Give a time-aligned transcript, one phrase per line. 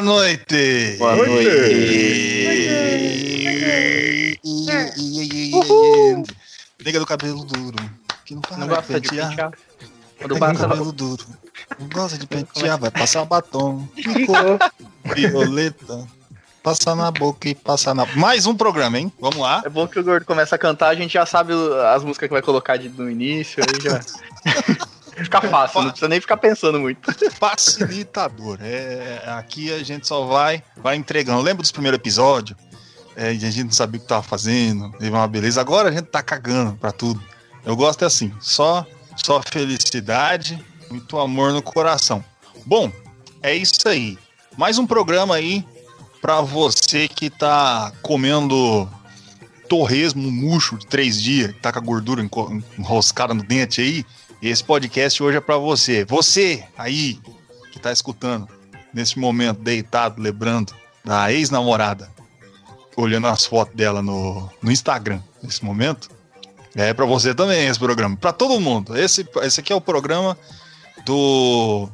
[0.00, 0.96] Boa noite!
[0.98, 2.70] Boa noite!
[6.82, 7.76] Nega do cabelo duro.
[8.24, 9.28] Que não, para Não gosta de pentear.
[9.28, 9.52] pentear?
[10.18, 11.26] Quando Nega do cabelo duro.
[11.78, 13.86] Não gosta de pentear, vai passar batom.
[15.14, 16.06] Violeta.
[16.62, 18.06] Passar na boca e passar na.
[18.16, 19.12] Mais um programa, hein?
[19.20, 19.60] Vamos lá.
[19.66, 21.52] É bom que o Gordo começa a cantar, a gente já sabe
[21.94, 24.00] as músicas que vai colocar de- no início, aí já.
[25.24, 27.10] Fica fácil, não precisa nem ficar pensando muito.
[27.32, 28.58] Facilitador.
[28.62, 31.42] É, aqui a gente só vai, vai entregando.
[31.42, 32.58] Lembra dos primeiros episódios?
[33.16, 35.60] É, a gente não sabia o que tava fazendo, teve uma beleza.
[35.60, 37.22] Agora a gente tá cagando pra tudo.
[37.64, 42.24] Eu gosto é assim, só, só felicidade, muito amor no coração.
[42.64, 42.90] Bom,
[43.42, 44.18] é isso aí.
[44.56, 45.64] Mais um programa aí
[46.20, 48.88] pra você que tá comendo
[49.68, 52.26] torresmo murcho de três dias, tá com a gordura
[52.78, 54.04] enroscada no dente aí.
[54.42, 56.04] Esse podcast hoje é pra você.
[56.04, 57.20] Você aí
[57.72, 58.48] que tá escutando
[58.92, 60.74] nesse momento deitado, lembrando
[61.04, 62.10] da ex-namorada,
[62.96, 66.10] olhando as fotos dela no, no Instagram nesse momento.
[66.74, 68.96] É pra você também esse programa, Pra todo mundo.
[68.96, 70.38] Esse, esse aqui é o programa
[71.04, 71.88] do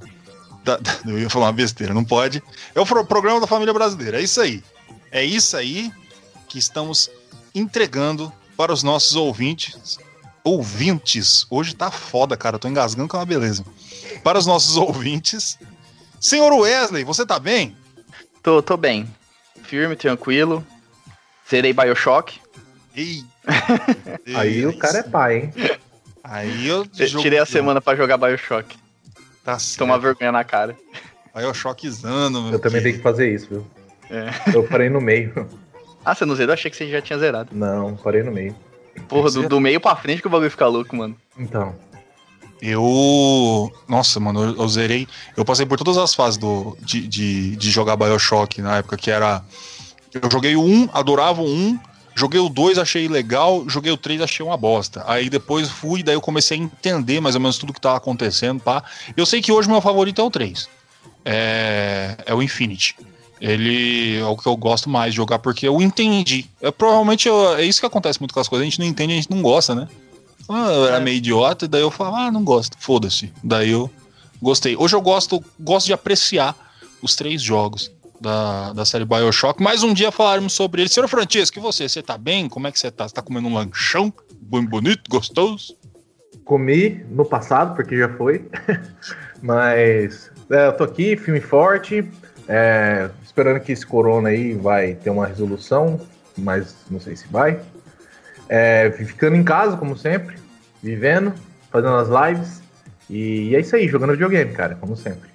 [0.65, 2.43] da- da- eu ia falar uma besteira, não pode.
[2.75, 4.19] É o pro- programa da família brasileira.
[4.21, 4.63] É isso aí.
[5.11, 5.91] É isso aí
[6.49, 7.09] que estamos
[7.55, 9.99] entregando para os nossos ouvintes.
[10.47, 11.45] Ouvintes.
[11.51, 12.55] Hoje tá foda, cara.
[12.55, 13.65] Eu tô engasgando com uma beleza.
[14.23, 15.59] Para os nossos ouvintes.
[16.21, 17.77] Senhor Wesley, você tá bem?
[18.45, 19.13] Tô, tô bem.
[19.65, 20.65] Firme, tranquilo.
[21.51, 22.39] Zerei Bioshock.
[22.95, 23.25] Ei.
[24.37, 25.53] Aí o cara é pai, hein?
[26.23, 28.79] Aí eu Tirei a semana pra jogar Bioshock.
[29.43, 29.81] Tá certo.
[29.81, 30.77] Tomar vergonha na cara.
[31.35, 33.67] Bioshockzando, meu Eu também tenho que fazer isso, viu?
[34.09, 34.31] É.
[34.55, 35.51] Eu parei no meio.
[36.05, 36.53] Ah, você não zerou?
[36.53, 37.49] Achei que você já tinha zerado.
[37.51, 38.55] Não, parei no meio.
[39.09, 41.17] Porra, do, do meio pra frente que o bagulho fica louco, mano.
[41.39, 41.75] Então,
[42.61, 43.71] Eu.
[43.89, 45.07] Nossa, mano, eu, eu zerei.
[45.37, 49.11] Eu passei por todas as fases do, de, de, de jogar Bioshock na época que
[49.11, 49.45] era.
[50.13, 51.79] Eu joguei o 1, adorava o 1.
[52.15, 53.69] Joguei o 2, achei legal.
[53.69, 55.05] Joguei o 3, achei uma bosta.
[55.07, 58.59] Aí depois fui, daí eu comecei a entender mais ou menos tudo que tava acontecendo,
[58.61, 58.83] pá.
[59.15, 60.69] Eu sei que hoje meu favorito é o 3.
[61.25, 62.97] É, é o Infinity.
[63.41, 66.47] Ele é o que eu gosto mais de jogar porque eu entendi.
[66.61, 68.63] É, provavelmente eu- é isso que acontece muito com as coisas.
[68.63, 69.89] A gente não entende, a gente não gosta, né?
[70.49, 71.01] Ah, eu era É.
[71.01, 73.33] meio idiota, e daí eu falava, ah, não gosto, foda-se.
[73.43, 73.91] Daí eu
[74.41, 74.77] gostei.
[74.77, 76.55] Hoje eu gosto, gosto de apreciar
[77.03, 79.63] os três jogos da, da série Bioshock.
[79.63, 80.89] Mais um dia falaremos sobre ele.
[80.89, 81.89] Senhor Francisco, e você?
[81.89, 82.49] Você tá bem?
[82.49, 83.07] Como é que você tá?
[83.07, 84.13] Você tá comendo um lanchão?
[84.41, 85.77] Bem bonito, gostoso?
[86.45, 88.49] comi no passado, porque já foi.
[89.43, 92.09] Mas é, eu tô aqui, filme forte.
[92.49, 96.01] é, esperando que esse corona aí vai ter uma resolução,
[96.39, 97.61] mas não sei se vai.
[98.49, 100.39] É, ficando em casa, como sempre,
[100.83, 101.35] vivendo,
[101.71, 102.63] fazendo as lives.
[103.11, 105.29] E é isso aí, jogando videogame, cara, como sempre.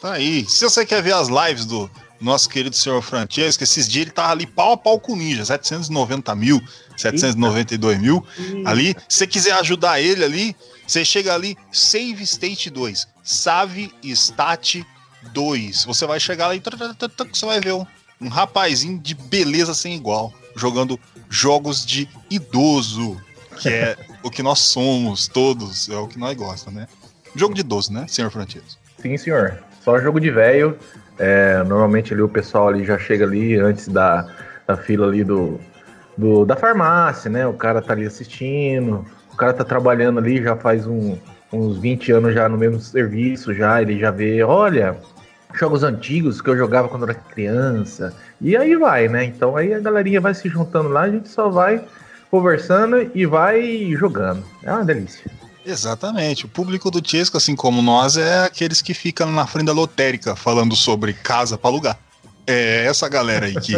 [0.00, 0.46] Tá aí.
[0.48, 4.32] Se você quer ver as lives do nosso querido senhor Francesco, esses dias ele tava
[4.32, 6.62] ali pau a pau com o Ninja, 790 mil,
[6.96, 8.24] 792 mil.
[8.64, 10.56] Ali, se você quiser ajudar ele ali,
[10.86, 14.82] você chega ali, Save State 2, Save Stat
[15.32, 15.84] 2.
[15.84, 16.62] Você vai chegar lá e
[17.32, 17.86] você vai ver um,
[18.20, 20.98] um rapazinho de beleza sem igual, jogando
[21.28, 23.20] jogos de idoso,
[23.58, 26.88] que é o que nós somos todos, é o que nós gostamos, né?
[27.34, 28.80] Jogo de idoso, né, senhor Francisco?
[29.00, 29.58] Sim, senhor.
[29.84, 30.78] Só jogo de velho.
[31.18, 34.26] É, normalmente ali o pessoal ali já chega ali antes da,
[34.66, 35.60] da fila ali do,
[36.16, 37.46] do- da farmácia, né?
[37.46, 41.16] O cara tá ali assistindo, o cara tá trabalhando ali já faz um-
[41.52, 44.96] uns 20 anos já no mesmo serviço já, ele já vê, olha,
[45.58, 48.14] jogos antigos que eu jogava quando era criança.
[48.40, 49.24] E aí vai, né?
[49.24, 51.84] Então aí a galerinha vai se juntando lá, a gente só vai
[52.30, 54.44] conversando e vai jogando.
[54.62, 55.30] É uma delícia.
[55.64, 56.44] Exatamente.
[56.44, 60.36] O público do Tiesco, assim como nós, é aqueles que ficam na frente da lotérica
[60.36, 61.98] falando sobre casa para alugar.
[62.46, 63.74] É essa galera aí que,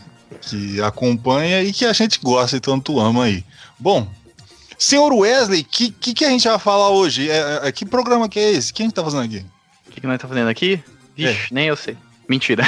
[0.40, 3.44] que acompanha e que a gente gosta e tanto ama aí.
[3.78, 4.08] Bom,
[4.76, 7.30] senhor Wesley, o que, que, que a gente vai falar hoje?
[7.30, 8.72] É, é- que programa que é esse?
[8.72, 9.46] O que a gente tá fazendo aqui?
[9.86, 10.82] O que, que nós tá fazendo aqui?
[11.18, 11.96] Vixe, nem eu sei.
[12.28, 12.62] Mentira.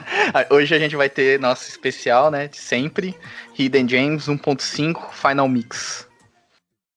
[0.50, 2.48] Hoje a gente vai ter nosso especial, né?
[2.48, 3.16] De sempre.
[3.58, 6.06] Hidden Gems 1.5 Final Mix.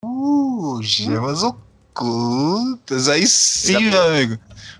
[0.04, 3.08] Uh, gemas ocultas.
[3.08, 4.38] Aí sim, meu amigo.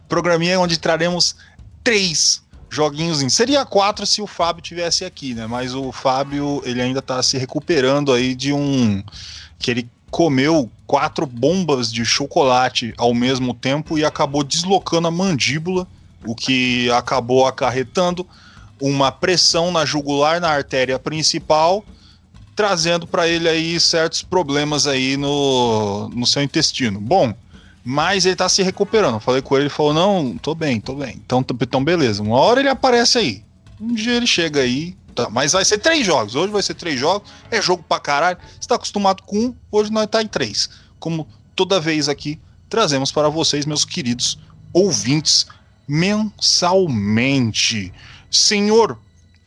[0.09, 1.35] Programinha onde traremos
[1.83, 3.21] três joguinhos.
[3.33, 5.47] Seria quatro se o Fábio tivesse aqui, né?
[5.47, 9.03] Mas o Fábio, ele ainda tá se recuperando aí de um.
[9.59, 15.87] que ele comeu quatro bombas de chocolate ao mesmo tempo e acabou deslocando a mandíbula,
[16.25, 18.27] o que acabou acarretando
[18.81, 21.85] uma pressão na jugular, na artéria principal,
[22.57, 27.01] trazendo para ele aí certos problemas aí no, no seu intestino.
[27.01, 27.35] Bom,
[27.85, 29.15] mas ele tá se recuperando.
[29.15, 31.21] Eu falei com ele, ele falou: "Não, tô bem, tô bem".
[31.25, 32.23] Então, então beleza.
[32.23, 33.45] Uma hora ele aparece aí.
[33.81, 36.35] Um dia ele chega aí, Tá, mas vai ser três jogos.
[36.35, 37.31] Hoje vai ser três jogos.
[37.51, 38.39] É jogo pra caralho.
[38.59, 40.71] Você tá acostumado com um, hoje nós tá em três.
[40.99, 42.39] Como toda vez aqui,
[42.69, 44.39] trazemos para vocês, meus queridos
[44.73, 45.47] ouvintes,
[45.91, 47.93] mensalmente.
[48.31, 48.97] Senhor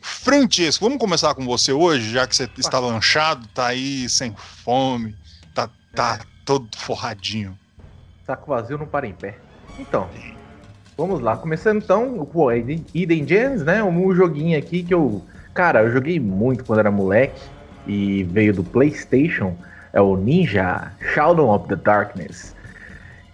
[0.02, 5.16] Francesco, vamos começar com você hoje, já que você está lanchado, tá aí sem fome,
[5.56, 6.26] tá, tá é.
[6.44, 7.58] todo forradinho.
[8.26, 9.38] Saco vazio não para em pé.
[9.80, 10.10] Então,
[10.98, 11.38] vamos lá.
[11.38, 13.82] Começando então com Eden Gems, né?
[13.82, 17.40] Um joguinho aqui que eu Cara, eu joguei muito quando era moleque
[17.86, 19.56] e veio do PlayStation.
[19.94, 22.56] É o Ninja Shadow of the Darkness.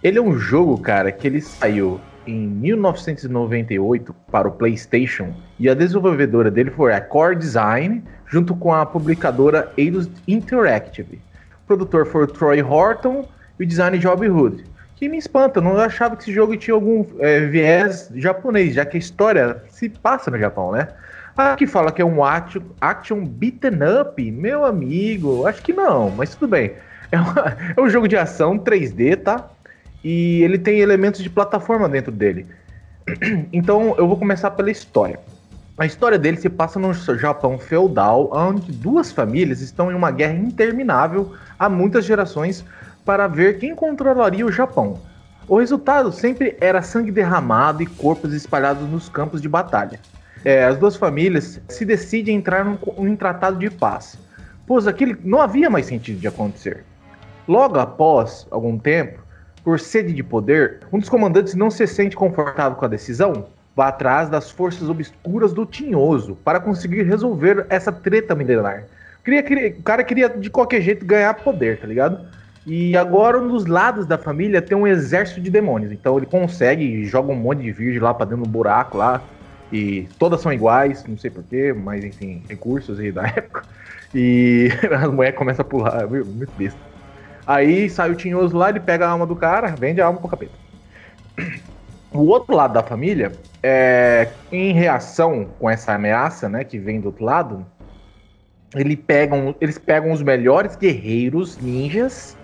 [0.02, 1.98] Ele é um jogo, cara, que ele saiu
[2.30, 8.72] em 1998 para o PlayStation e a desenvolvedora dele foi a Core Design, junto com
[8.72, 11.20] a publicadora Eidos Interactive.
[11.64, 13.28] O produtor foi o Troy Horton
[13.58, 14.64] e o design Job Hood.
[14.96, 18.96] Que me espanta, não achava que esse jogo tinha algum é, viés japonês, já que
[18.96, 20.88] a história se passa no Japão, né?
[21.36, 26.10] Ah, que fala que é um action, action beaten up, meu amigo, acho que não,
[26.10, 26.72] mas tudo bem.
[27.10, 29.48] É, uma, é um jogo de ação 3D, tá?
[30.02, 32.46] E ele tem elementos de plataforma dentro dele.
[33.52, 35.18] Então eu vou começar pela história.
[35.76, 40.34] A história dele se passa no Japão feudal, onde duas famílias estão em uma guerra
[40.34, 42.64] interminável há muitas gerações
[43.04, 45.00] para ver quem controlaria o Japão.
[45.48, 49.98] O resultado sempre era sangue derramado e corpos espalhados nos campos de batalha
[50.44, 54.16] é, as duas famílias se decidem entrar num, num tratado de paz,
[54.66, 56.84] pois aquilo não havia mais sentido de acontecer.
[57.46, 59.19] Logo após algum tempo,
[59.64, 63.88] por sede de poder, um dos comandantes não se sente confortável com a decisão, vai
[63.88, 68.84] atrás das forças obscuras do Tinhoso para conseguir resolver essa treta milenar.
[69.24, 72.26] Queria, queria, o cara queria de qualquer jeito ganhar poder, tá ligado?
[72.66, 75.92] E agora um dos lados da família tem um exército de demônios.
[75.92, 79.22] Então ele consegue, joga um monte de virgem lá pra dentro do buraco lá,
[79.72, 83.62] e todas são iguais, não sei porquê, mas enfim, recursos aí da época.
[84.14, 86.89] E a mulher começa a pular, muito besta.
[87.46, 90.28] Aí sai o tinhoso lá, ele pega a alma do cara, vende a alma pro
[90.28, 90.52] capeta.
[92.12, 93.32] O outro lado da família,
[93.62, 97.64] é, em reação com essa ameaça, né, que vem do outro lado,
[98.74, 102.36] ele pegam, eles pegam os melhores guerreiros ninjas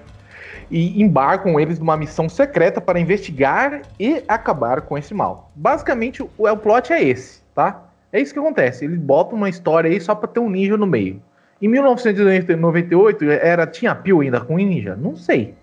[0.70, 5.50] e embarcam eles numa missão secreta para investigar e acabar com esse mal.
[5.54, 7.84] Basicamente, o, o plot é esse, tá?
[8.12, 8.84] É isso que acontece.
[8.84, 11.22] Eles botam uma história aí só para ter um ninja no meio.
[11.60, 14.94] Em 1998, era, tinha pio ainda com ninja?
[14.94, 15.54] Não sei.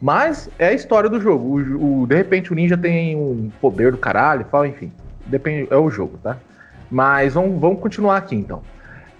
[0.00, 1.58] Mas é a história do jogo.
[1.58, 4.92] O, o, de repente o ninja tem um poder do caralho, fala, enfim.
[5.26, 6.36] Depende, é o jogo, tá?
[6.90, 8.62] Mas vamos, vamos continuar aqui então.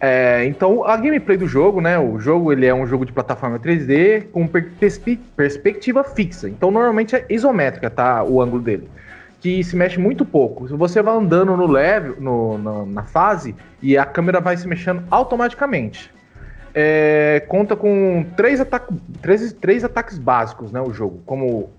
[0.00, 1.99] É, então, a gameplay do jogo, né?
[1.99, 6.49] O jogo ele é um jogo de plataforma 3D com perspe perspectiva fixa.
[6.49, 8.23] Então, normalmente é isométrica, tá?
[8.23, 8.88] O ângulo dele.
[9.41, 10.69] Que se mexe muito pouco.
[10.76, 15.03] Você vai andando no level, no, no, na fase, e a câmera vai se mexendo
[15.11, 16.12] automaticamente.
[16.81, 20.81] É, conta com três, ataque, três, três ataques básicos, né?
[20.81, 21.21] O jogo.
[21.27, 21.71] Como o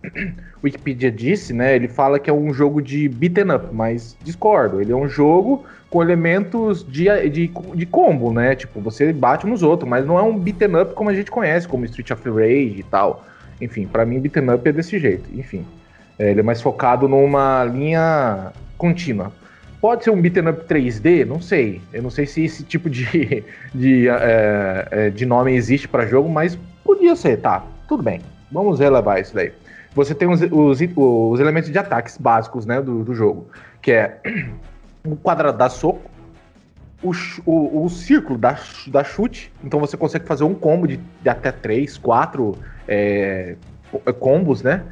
[0.61, 1.73] Wikipedia disse, né?
[1.73, 4.81] Ele fala que é um jogo de beaten up, mas discordo.
[4.81, 8.55] Ele é um jogo com elementos de, de, de combo, né?
[8.55, 11.65] Tipo, você bate nos outros, mas não é um beaten up como a gente conhece,
[11.65, 13.25] como Street of Rage e tal.
[13.61, 15.29] Enfim, para mim beaten up é desse jeito.
[15.33, 15.65] Enfim,
[16.19, 19.31] é, ele é mais focado numa linha contínua.
[19.81, 21.25] Pode ser um beaten up 3D?
[21.25, 21.81] Não sei.
[21.93, 23.43] Eu não sei se esse tipo de,
[23.73, 27.63] de, é, de nome existe para jogo, mas podia ser, tá.
[27.87, 28.21] Tudo bem.
[28.51, 29.51] Vamos relevar isso daí.
[29.95, 33.47] Você tem os, os, os elementos de ataques básicos né, do, do jogo,
[33.81, 34.19] que é
[35.03, 36.09] o quadrado dá soco,
[37.01, 37.11] o,
[37.45, 41.51] o, o, círculo dá, dá chute, então você consegue fazer um combo de, de até
[41.51, 42.55] 3, 4
[42.87, 43.55] é,
[44.19, 44.83] combos, né?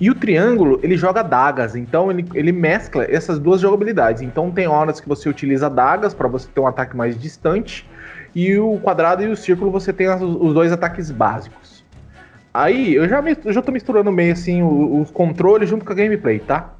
[0.00, 4.22] E o triângulo, ele joga dagas, então ele, ele mescla essas duas jogabilidades.
[4.22, 7.88] Então tem horas que você utiliza dagas para você ter um ataque mais distante,
[8.34, 11.84] e o quadrado e o círculo você tem os dois ataques básicos.
[12.54, 15.96] Aí eu já, eu já tô misturando meio assim os, os controles junto com a
[15.96, 16.74] gameplay, tá?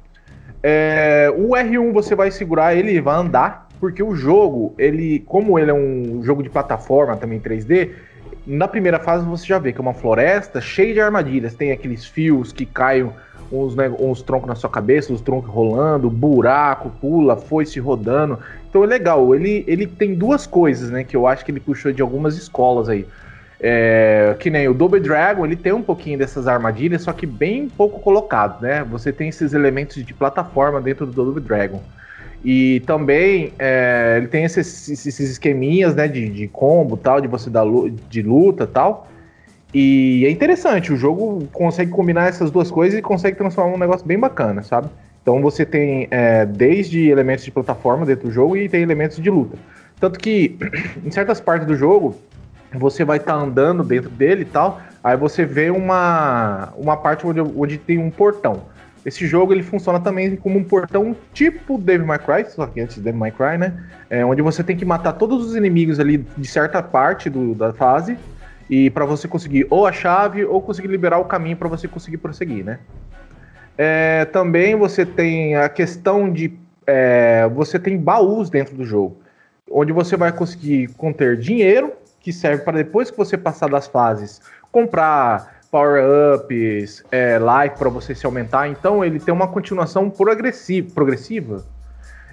[0.61, 5.57] É, o R1 você vai segurar ele e vai andar, porque o jogo, ele, como
[5.57, 7.91] ele é um jogo de plataforma também 3D,
[8.45, 11.53] na primeira fase você já vê que é uma floresta cheia de armadilhas.
[11.53, 13.11] Tem aqueles fios que caem
[13.51, 18.39] uns, né, uns troncos na sua cabeça, os troncos rolando, buraco, pula, foice rodando.
[18.69, 19.33] Então é legal.
[19.35, 21.03] Ele, ele tem duas coisas, né?
[21.03, 23.05] Que eu acho que ele puxou de algumas escolas aí.
[23.61, 27.67] É, que nem o Double Dragon, ele tem um pouquinho dessas armadilhas, só que bem
[27.67, 28.85] pouco colocado, né?
[28.89, 31.83] Você tem esses elementos de plataforma dentro do Double Dragon.
[32.43, 37.49] E também é, ele tem esses, esses esqueminhas, né, de, de combo tal, de você
[37.49, 37.65] dar
[38.09, 39.07] de luta tal.
[39.73, 44.05] E é interessante, o jogo consegue combinar essas duas coisas e consegue transformar um negócio
[44.05, 44.89] bem bacana, sabe?
[45.21, 49.29] Então você tem é, desde elementos de plataforma dentro do jogo e tem elementos de
[49.29, 49.57] luta.
[49.99, 50.57] Tanto que
[51.05, 52.15] em certas partes do jogo
[52.73, 57.25] você vai estar tá andando dentro dele e tal, aí você vê uma, uma parte
[57.27, 58.63] onde, onde tem um portão.
[59.05, 62.95] Esse jogo ele funciona também como um portão tipo Devil May Cry, só que antes
[62.95, 63.73] de Devil May Cry, né?
[64.09, 67.73] É, onde você tem que matar todos os inimigos ali de certa parte do, da
[67.73, 68.17] fase
[68.69, 72.17] e para você conseguir ou a chave ou conseguir liberar o caminho para você conseguir
[72.17, 72.79] prosseguir, né?
[73.77, 76.53] É, também você tem a questão de
[76.85, 79.17] é, você tem baús dentro do jogo,
[79.71, 84.41] onde você vai conseguir conter dinheiro que serve para depois que você passar das fases
[84.71, 88.67] comprar power-ups, é, life para você se aumentar.
[88.67, 91.63] Então ele tem uma continuação progressiva.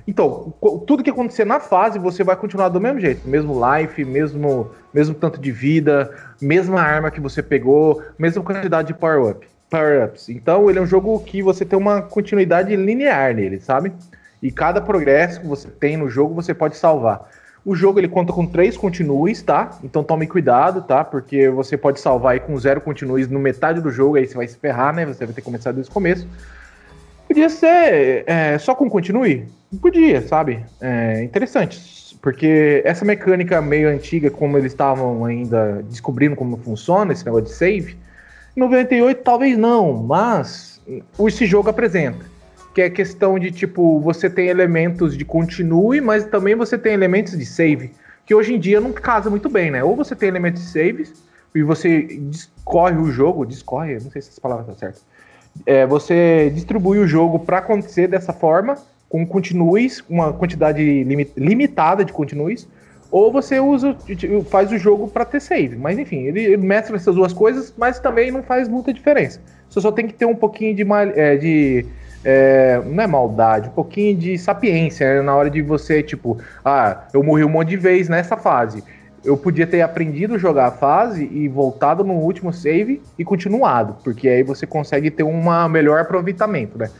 [0.08, 0.54] Então,
[0.86, 3.28] tudo que acontecer na fase, você vai continuar do mesmo jeito.
[3.28, 8.94] Mesmo life, mesmo, mesmo tanto de vida, mesma arma que você pegou, mesma quantidade de
[8.94, 9.48] power-up.
[9.68, 10.28] Power-ups.
[10.28, 13.92] Então, ele é um jogo que você tem uma continuidade linear nele, sabe?
[14.40, 17.28] E cada progresso que você tem no jogo, você pode salvar.
[17.66, 19.76] O jogo ele conta com três continues, tá?
[19.82, 21.02] Então tome cuidado, tá?
[21.02, 24.46] Porque você pode salvar aí com zero continues no metade do jogo, aí você vai
[24.46, 25.04] se ferrar, né?
[25.04, 26.28] Você vai ter que começar desde o começo.
[27.26, 29.48] Podia ser é, só com continue?
[29.82, 30.64] Podia, sabe?
[30.80, 32.16] É interessante.
[32.22, 37.52] Porque essa mecânica meio antiga, como eles estavam ainda descobrindo como funciona, esse negócio de
[37.52, 37.96] save,
[38.56, 40.80] em 98 talvez não, mas
[41.18, 42.35] esse jogo apresenta
[42.76, 47.38] que é questão de tipo, você tem elementos de continue, mas também você tem elementos
[47.38, 47.92] de save,
[48.26, 49.82] que hoje em dia não casa muito bem, né?
[49.82, 51.14] Ou você tem elementos de saves
[51.54, 54.98] e você discorre o jogo, discorre, não sei se essa palavra tá certa.
[55.64, 58.76] É, você distribui o jogo para acontecer dessa forma,
[59.08, 61.02] com continues, uma quantidade
[61.34, 62.68] limitada de continues,
[63.10, 63.96] ou você usa,
[64.50, 65.76] faz o jogo para ter save.
[65.76, 69.40] Mas enfim, ele mescla essas duas coisas, mas também não faz muita diferença.
[69.70, 71.86] Você só tem que ter um pouquinho de, é, de
[72.24, 75.22] é, não é maldade, um pouquinho de sapiência né?
[75.22, 78.82] na hora de você, tipo, ah, eu morri um monte de vez nessa fase.
[79.24, 83.96] Eu podia ter aprendido a jogar a fase e voltado no último save e continuado,
[84.04, 86.90] porque aí você consegue ter um melhor aproveitamento, né?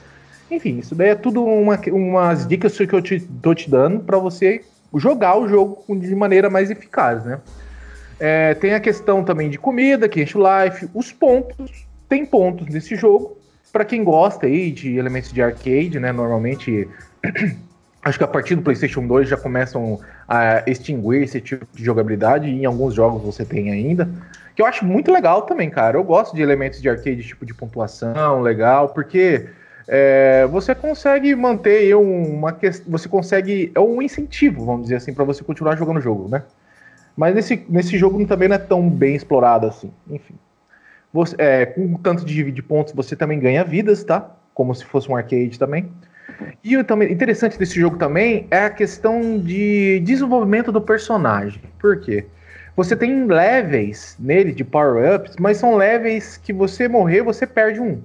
[0.50, 4.18] Enfim, isso daí é tudo uma, umas dicas que eu te, tô te dando para
[4.18, 4.62] você
[4.94, 7.38] jogar o jogo de maneira mais eficaz, né?
[8.18, 12.66] É, tem a questão também de comida, que enche o life, os pontos, tem pontos
[12.68, 13.37] nesse jogo,
[13.76, 16.88] para quem gosta aí de elementos de arcade, né, normalmente
[18.02, 22.49] acho que a partir do PlayStation 2 já começam a extinguir esse tipo de jogabilidade
[22.49, 24.09] e em alguns jogos você tem ainda.
[24.54, 25.99] Que eu acho muito legal também, cara.
[25.99, 29.45] Eu gosto de elementos de arcade, tipo de pontuação, legal, porque
[29.87, 32.90] é, você consegue manter uma questão.
[32.92, 33.71] Você consegue.
[33.75, 36.45] É um incentivo, vamos dizer assim, para você continuar jogando o jogo, né?
[37.14, 39.92] Mas nesse, nesse jogo também não é tão bem explorado assim.
[40.09, 40.35] Enfim.
[41.16, 44.30] Você, é, com tanto de, pontos você também ganha vidas, tá?
[44.52, 45.90] Como se fosse um arcade também.
[46.62, 51.62] E o também, interessante desse jogo também é a questão de desenvolvimento do personagem.
[51.80, 52.26] Por quê?
[52.76, 57.99] Você tem levels nele de power-ups, mas são levels que você morrer, você perde um.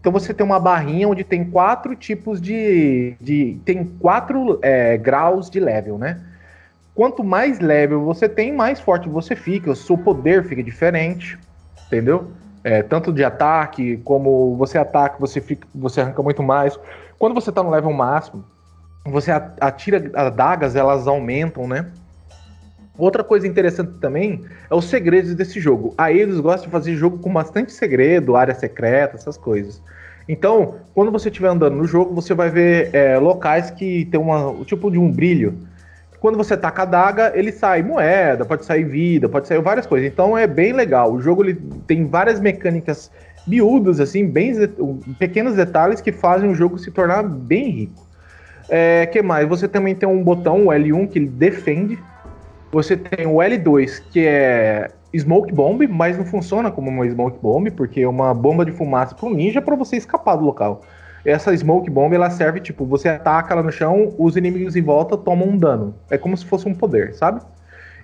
[0.00, 3.14] Então você tem uma barrinha onde tem quatro tipos de.
[3.20, 6.18] de tem quatro é, graus de level, né?
[6.94, 11.38] Quanto mais level você tem, mais forte você fica, o seu poder fica diferente,
[11.86, 12.32] entendeu?
[12.64, 16.78] É, tanto de ataque, como você ataca, você, fica, você arranca muito mais.
[17.18, 18.42] Quando você tá no level máximo,
[19.04, 21.86] você atira adagas, elas aumentam, né?
[22.96, 25.92] Outra coisa interessante também é os segredos desse jogo.
[25.98, 29.82] Aí eles gostam de fazer jogo com bastante segredo, área secreta, essas coisas.
[30.26, 34.48] Então, quando você estiver andando no jogo, você vai ver é, locais que tem uma,
[34.48, 35.58] o tipo de um brilho
[36.24, 40.10] quando você taca a daga, ele sai moeda, pode sair vida, pode sair várias coisas.
[40.10, 41.12] Então é bem legal.
[41.12, 41.52] O jogo ele
[41.86, 43.10] tem várias mecânicas
[43.46, 44.54] miúdas, assim, bem
[45.18, 48.06] pequenos detalhes que fazem o jogo se tornar bem rico.
[48.70, 49.46] É, que mais?
[49.46, 51.98] Você também tem um botão, o L1, que ele defende.
[52.72, 57.70] Você tem o L2, que é Smoke Bomb, mas não funciona como uma Smoke Bomb,
[57.72, 60.80] porque é uma bomba de fumaça para um ninja para você escapar do local
[61.24, 65.16] essa Smoke Bomb ela serve, tipo, você ataca ela no chão, os inimigos em volta
[65.16, 65.94] tomam um dano.
[66.10, 67.40] É como se fosse um poder, sabe?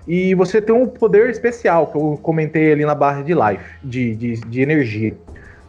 [0.09, 4.17] E você tem um poder especial, que eu comentei ali na barra de life, de,
[4.17, 5.15] de, de energia,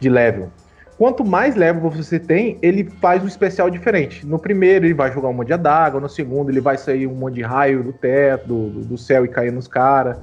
[0.00, 0.50] de level.
[0.96, 4.26] quanto mais level você tem, ele faz um especial diferente.
[4.26, 7.14] No primeiro ele vai jogar um monte de adaga, no segundo ele vai sair um
[7.14, 10.16] monte de raio do teto, do, do céu e cair nos caras.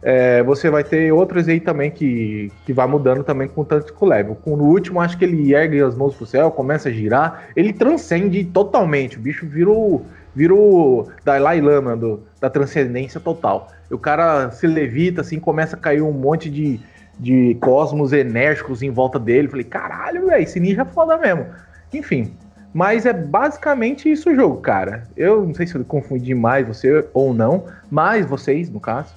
[0.00, 4.08] É, você vai ter outros aí também que, que vai mudando também com o Tactical
[4.08, 4.34] Level.
[4.36, 7.72] Com o último, acho que ele ergue as mãos pro céu, começa a girar, ele
[7.72, 9.18] transcende totalmente.
[9.18, 13.68] O bicho vira o Dalai Lama do, da transcendência total.
[13.90, 16.78] O cara se levita, assim, começa a cair um monte de,
[17.18, 19.48] de cosmos enérgicos em volta dele.
[19.48, 21.46] Falei, caralho, velho, esse ninja é foda mesmo.
[21.92, 22.32] Enfim,
[22.72, 25.04] mas é basicamente isso o jogo, cara.
[25.16, 29.12] Eu não sei se eu confundi demais você ou não, mas vocês, no caso.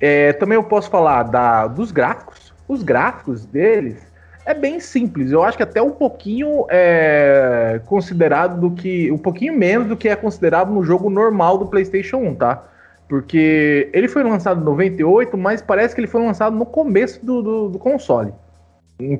[0.00, 2.52] É, também eu posso falar da, dos gráficos.
[2.68, 3.96] Os gráficos deles
[4.44, 5.30] é bem simples.
[5.30, 9.10] Eu acho que até um pouquinho é considerado do que.
[9.10, 12.64] Um pouquinho menos do que é considerado no jogo normal do PlayStation 1, tá?
[13.08, 17.42] Porque ele foi lançado em 98, mas parece que ele foi lançado no começo do,
[17.42, 18.32] do, do console.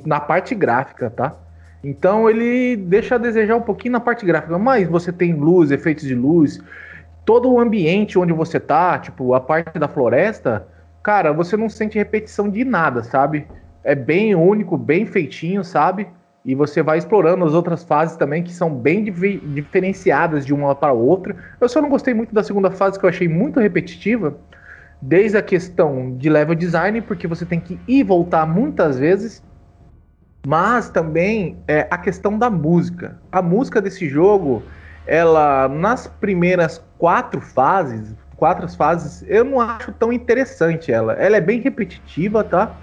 [0.05, 1.35] Na parte gráfica, tá?
[1.83, 6.05] Então ele deixa a desejar um pouquinho na parte gráfica, mas você tem luz, efeitos
[6.05, 6.61] de luz,
[7.29, 10.67] todo o ambiente onde você tá, tipo, a parte da floresta,
[11.03, 13.47] cara, você não sente repetição de nada, sabe?
[13.85, 16.09] É bem único, bem feitinho, sabe?
[16.43, 20.95] E você vai explorando as outras fases também, que são bem diferenciadas de uma para
[20.95, 21.37] outra.
[21.61, 24.35] Eu só não gostei muito da segunda fase, que eu achei muito repetitiva,
[25.03, 29.45] desde a questão de level design, porque você tem que ir e voltar muitas vezes,
[30.47, 33.21] mas também é, a questão da música.
[33.31, 34.63] A música desse jogo
[35.09, 41.13] ela nas primeiras quatro fases, quatro fases, eu não acho tão interessante ela.
[41.15, 42.77] Ela é bem repetitiva, tá?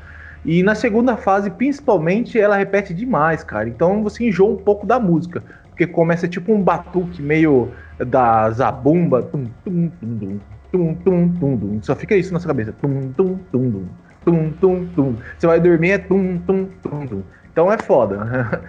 [0.43, 3.67] E na segunda fase, principalmente, ela repete demais, cara.
[3.67, 5.43] Então você enjoa um pouco da música.
[5.69, 9.23] Porque começa tipo um batuque meio da zabumba.
[9.23, 10.39] Tum, tum, tum,
[10.71, 11.80] tum, tum, tum, tum.
[11.82, 12.73] Só fica isso na sua cabeça.
[12.73, 13.86] Tum, tum, tum, tum,
[14.23, 15.15] tum, tum, tum.
[15.38, 17.23] Você vai dormir, é tum, tum, tum, tum.
[17.51, 18.62] Então é foda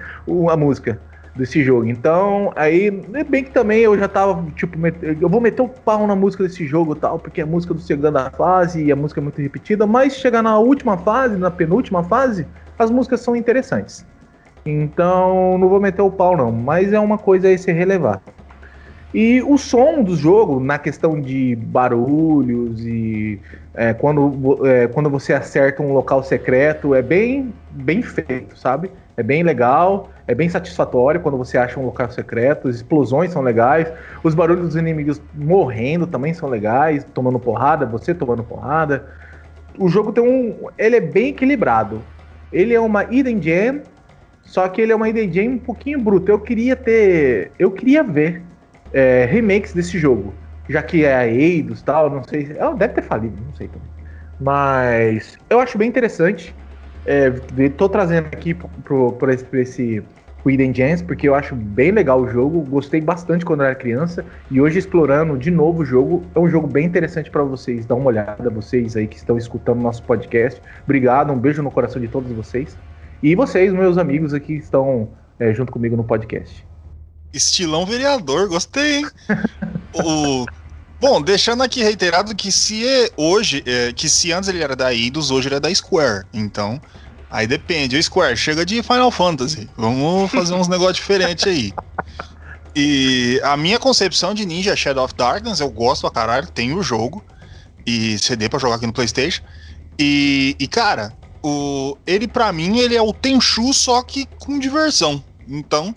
[0.51, 0.99] a música
[1.37, 1.87] desse jogo.
[1.87, 4.77] Então, aí, bem que também eu já tava, tipo,
[5.21, 7.81] eu vou meter o pau na música desse jogo tal, porque é a música do
[7.81, 12.03] segunda fase e a música é muito repetida, mas chegar na última fase, na penúltima
[12.03, 12.47] fase,
[12.79, 14.05] as músicas são interessantes.
[14.65, 18.21] Então, não vou meter o pau não, mas é uma coisa a se relevar.
[19.15, 23.41] E o som do jogo, na questão de barulhos e
[23.73, 28.91] é, quando, é, quando você acerta um local secreto, é bem, bem feito, sabe?
[29.17, 33.43] É bem legal, é bem satisfatório quando você acha um local secreto, as explosões são
[33.43, 33.93] legais,
[34.25, 39.07] os barulhos dos inimigos morrendo também são legais, tomando porrada, você tomando porrada.
[39.79, 40.69] O jogo tem um.
[40.77, 42.03] Ele é bem equilibrado.
[42.53, 43.83] Ele é uma hidden gem,
[44.43, 46.33] só que ele é uma hidden gem um pouquinho bruta.
[46.33, 47.53] Eu queria ter.
[47.59, 48.43] Eu queria ver
[48.93, 50.33] é, remakes desse jogo.
[50.69, 52.57] Já que é a Eidos e tal, não sei.
[52.59, 53.89] Ela deve ter falido, não sei também.
[54.41, 56.55] Mas eu acho bem interessante.
[57.07, 57.31] É,
[57.71, 58.55] tô trazendo aqui
[59.19, 60.05] para esse, esse
[60.45, 62.61] Hidden Gems, porque eu acho bem legal o jogo.
[62.63, 64.25] Gostei bastante quando eu era criança.
[64.51, 67.87] E hoje, explorando de novo o jogo, é um jogo bem interessante para vocês.
[67.87, 70.61] Dá uma olhada, vocês aí que estão escutando nosso podcast.
[70.85, 72.77] Obrigado, um beijo no coração de todos vocês.
[73.23, 76.67] E vocês, meus amigos aqui, que estão é, junto comigo no podcast.
[77.33, 79.07] Estilão vereador, gostei, hein?
[79.95, 80.47] o...
[80.99, 84.95] Bom, deixando aqui reiterado que se é hoje, é, que se antes ele era da
[84.95, 86.25] Eidos, hoje ele é da Square.
[86.33, 86.81] Então,
[87.31, 87.97] aí depende.
[87.97, 89.69] O Square chega de Final Fantasy.
[89.77, 91.73] Vamos fazer uns negócios diferentes aí.
[92.75, 96.83] E a minha concepção de Ninja Shadow of Darkness, eu gosto pra caralho, tem o
[96.83, 97.25] jogo
[97.87, 99.43] e CD para jogar aqui no PlayStation.
[99.99, 105.23] E, e cara, o, ele para mim ele é o Tenchu só que com diversão.
[105.49, 105.95] Então,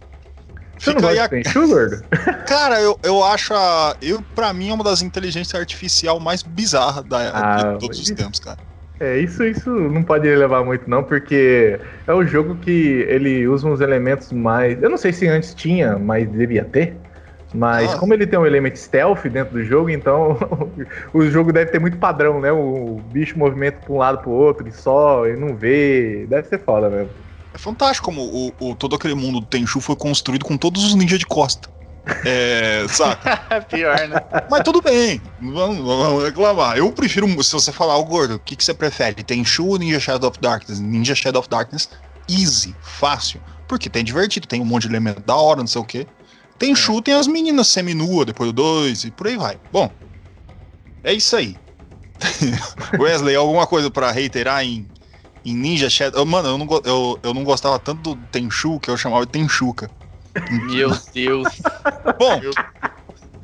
[0.79, 1.41] você não gosta a...
[1.41, 2.03] de gordo?
[2.47, 3.95] Cara, eu, eu acho a.
[4.01, 8.09] Eu, pra mim, é uma das inteligências artificial mais bizarras da, ah, de todos os
[8.09, 8.57] tempos, cara.
[8.99, 13.67] É, isso, isso não pode levar muito, não, porque é um jogo que ele usa
[13.67, 14.81] uns elementos mais.
[14.81, 16.97] Eu não sei se antes tinha, mas devia ter.
[17.53, 17.97] Mas ah.
[17.97, 20.37] como ele tem um elemento stealth dentro do jogo, então
[21.13, 22.51] o jogo deve ter muito padrão, né?
[22.51, 26.25] O bicho movimenta pra um lado pro outro e só, e não vê.
[26.27, 27.09] Deve ser foda mesmo.
[27.53, 30.95] É fantástico como o, o, todo aquele mundo do Tenchu foi construído com todos os
[30.95, 31.69] ninjas de costa.
[32.25, 33.61] É, saca?
[33.69, 34.21] Pior, né?
[34.49, 36.77] Mas tudo bem, vamos, vamos reclamar.
[36.77, 39.23] Eu prefiro, se você falar, o gordo, o que, que você prefere?
[39.23, 40.79] Tenchu ou Ninja Shadow of Darkness?
[40.79, 41.89] Ninja Shadow of Darkness,
[42.29, 43.41] easy, fácil.
[43.67, 46.07] Porque tem divertido, tem um monte de elemento da hora, não sei o quê.
[46.57, 47.01] Tenchu é.
[47.01, 49.59] tem as meninas semi-nua depois do 2 e por aí vai.
[49.71, 49.91] Bom,
[51.03, 51.55] é isso aí.
[52.99, 54.87] Wesley, alguma coisa para reiterar em
[55.45, 56.25] em Ninja Shadow.
[56.25, 59.89] Mano, eu não, eu, eu não gostava tanto do Tenchu que eu chamava de Tenchuca.
[60.67, 61.47] Meu Deus.
[62.17, 62.41] Bom,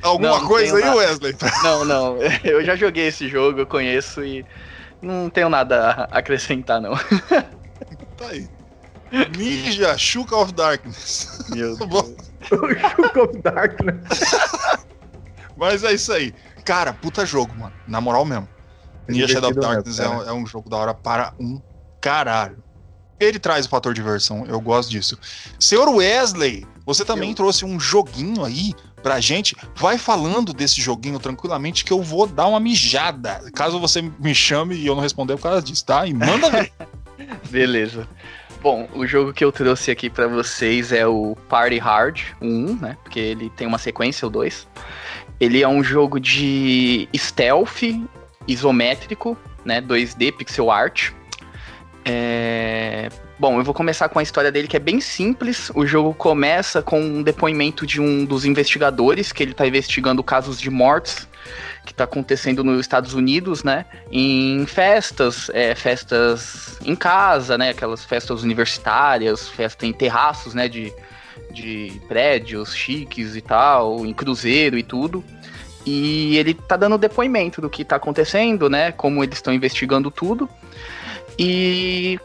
[0.02, 0.98] alguma não, coisa aí, nada.
[0.98, 1.36] Wesley?
[1.64, 2.18] Não, não.
[2.44, 4.46] Eu já joguei esse jogo, eu conheço e
[5.02, 6.96] não tenho nada a acrescentar, não.
[8.16, 8.48] Tá aí.
[9.38, 11.46] Ninja Shuka of Darkness.
[11.50, 11.74] Meu
[12.52, 14.36] o Shook of Darkness.
[15.58, 16.34] Mas é isso aí.
[16.64, 17.74] Cara, puta jogo, mano.
[17.88, 18.48] Na moral mesmo.
[19.08, 21.62] Ninja Shadow of Darkness mesmo, é, um, é um jogo da hora para um
[22.06, 22.64] caralho.
[23.20, 25.18] Ele traz o fator diversão, eu gosto disso.
[25.60, 29.56] Senhor Wesley, você também Eu- trouxe um joguinho aí pra gente.
[29.76, 33.42] Vai falando desse joguinho tranquilamente que eu vou dar uma mijada.
[33.56, 36.06] Caso você me chame e eu não responder por causa disso, tá?
[36.06, 36.72] E manda ver.
[37.50, 38.08] Beleza.
[38.62, 42.98] Bom, o jogo que eu trouxe aqui pra vocês é o Party Hard 1, né?
[43.02, 44.68] Porque ele tem uma sequência, o 2.
[45.40, 47.82] Ele é um jogo de stealth
[48.48, 49.82] isométrico, né?
[49.82, 51.12] 2D pixel art.
[52.06, 53.10] É...
[53.38, 55.72] Bom, eu vou começar com a história dele que é bem simples.
[55.76, 60.62] O jogo começa com um depoimento de um dos investigadores que ele tá investigando casos
[60.62, 61.28] de mortes
[61.86, 63.86] que tá acontecendo nos Estados Unidos, né?
[64.12, 67.70] Em festas, é, festas em casa, né?
[67.70, 70.68] Aquelas festas universitárias, festa em terraços, né?
[70.68, 70.92] De,
[71.52, 75.24] de prédios chiques e tal, em cruzeiro e tudo.
[75.86, 78.92] E ele tá dando depoimento do que tá acontecendo, né?
[78.92, 80.50] Como eles estão investigando tudo.
[81.38, 82.20] E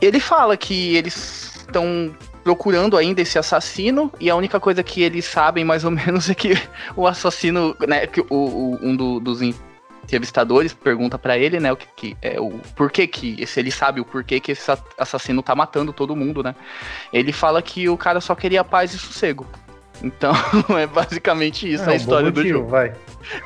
[0.00, 5.24] ele fala que eles estão procurando ainda esse assassino e a única coisa que eles
[5.26, 6.54] sabem mais ou menos é que
[6.96, 11.76] o assassino, né, que o, o- um do- dos entrevistadores pergunta pra ele, né, o
[11.76, 14.68] que, que é o porquê que se ele sabe o porquê que esse
[14.98, 16.54] assassino tá matando todo mundo, né?
[17.12, 19.46] Ele fala que o cara só queria paz e sossego.
[20.02, 20.32] Então,
[20.78, 22.70] é basicamente isso É a um história do motivo, jogo.
[22.70, 22.94] vai.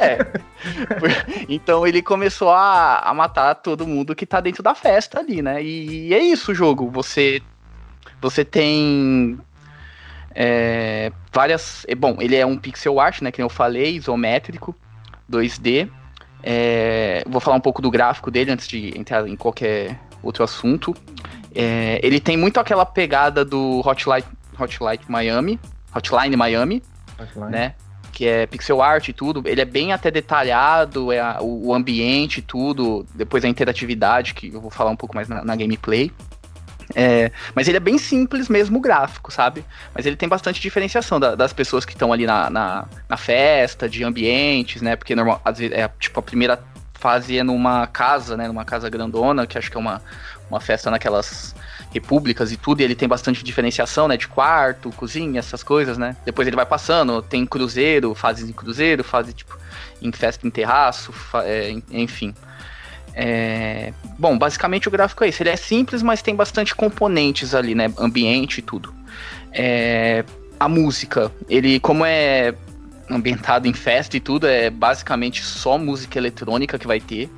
[0.00, 0.18] É.
[1.48, 5.62] Então ele começou a, a matar todo mundo que tá dentro da festa ali, né?
[5.62, 6.88] E, é isso o jogo.
[6.90, 7.42] Você
[8.22, 9.38] você tem
[10.34, 11.84] é, várias.
[11.86, 13.30] é, Bom, ele é um pixel art, né?
[13.30, 14.74] Que eu falei, isométrico,
[15.30, 15.90] 2D.
[16.42, 20.94] É, vou falar um pouco do gráfico dele antes de entrar em qualquer outro assunto.
[21.54, 24.24] É, ele tem muito aquela pegada do Hotline,
[24.58, 25.60] Hotline Miami,
[25.94, 26.82] Hotline Miami,
[27.50, 27.74] né?
[28.12, 29.42] Que é pixel art e tudo.
[29.46, 33.04] Ele é bem até detalhado, é a- o, o ambiente e tudo.
[33.14, 36.12] Depois a interatividade, que eu vou falar um pouco mais na, na gameplay.
[36.94, 39.64] É, mas ele é bem simples mesmo o gráfico, sabe?
[39.94, 43.88] Mas ele tem bastante diferenciação da- das pessoas que estão ali na, na, na festa,
[43.88, 44.94] de ambientes, né?
[44.94, 48.46] Porque normal, às vezes é tipo a primeira fase é numa casa, né?
[48.46, 50.00] Numa casa grandona, que acho que é uma,
[50.50, 51.54] uma festa naquelas
[51.94, 54.16] repúblicas e tudo, e ele tem bastante diferenciação, né?
[54.16, 56.16] De quarto, cozinha, essas coisas, né?
[56.26, 59.56] Depois ele vai passando, tem cruzeiro, fases em cruzeiro, fase tipo
[60.02, 62.34] em festa em terraço, é, en- enfim.
[63.14, 65.42] É, Bom, basicamente o gráfico é isso.
[65.42, 67.92] Ele é simples, mas tem bastante componentes ali, né?
[67.98, 68.92] Ambiente e tudo.
[69.52, 70.24] É,
[70.58, 72.54] A música, ele, como é
[73.10, 77.28] ambientado em festa e tudo, é basicamente só música eletrônica que vai ter.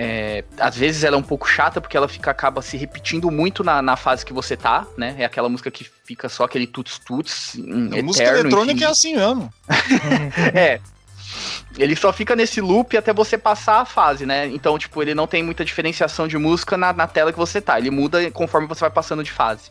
[0.00, 3.64] É, às vezes ela é um pouco chata porque ela fica acaba se repetindo muito
[3.64, 5.16] na, na fase que você tá, né?
[5.18, 8.84] É aquela música que fica só aquele tuts-tuts hum, música eletrônica infinito.
[8.84, 9.52] é assim mesmo.
[10.54, 10.80] É.
[11.76, 14.46] Ele só fica nesse loop até você passar a fase, né?
[14.46, 17.76] Então, tipo, ele não tem muita diferenciação de música na, na tela que você tá.
[17.76, 19.68] Ele muda conforme você vai passando de fase.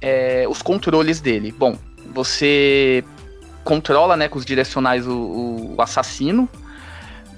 [0.00, 1.52] É, os controles dele.
[1.52, 3.04] Bom, você
[3.62, 6.48] controla, né, com os direcionais o, o assassino.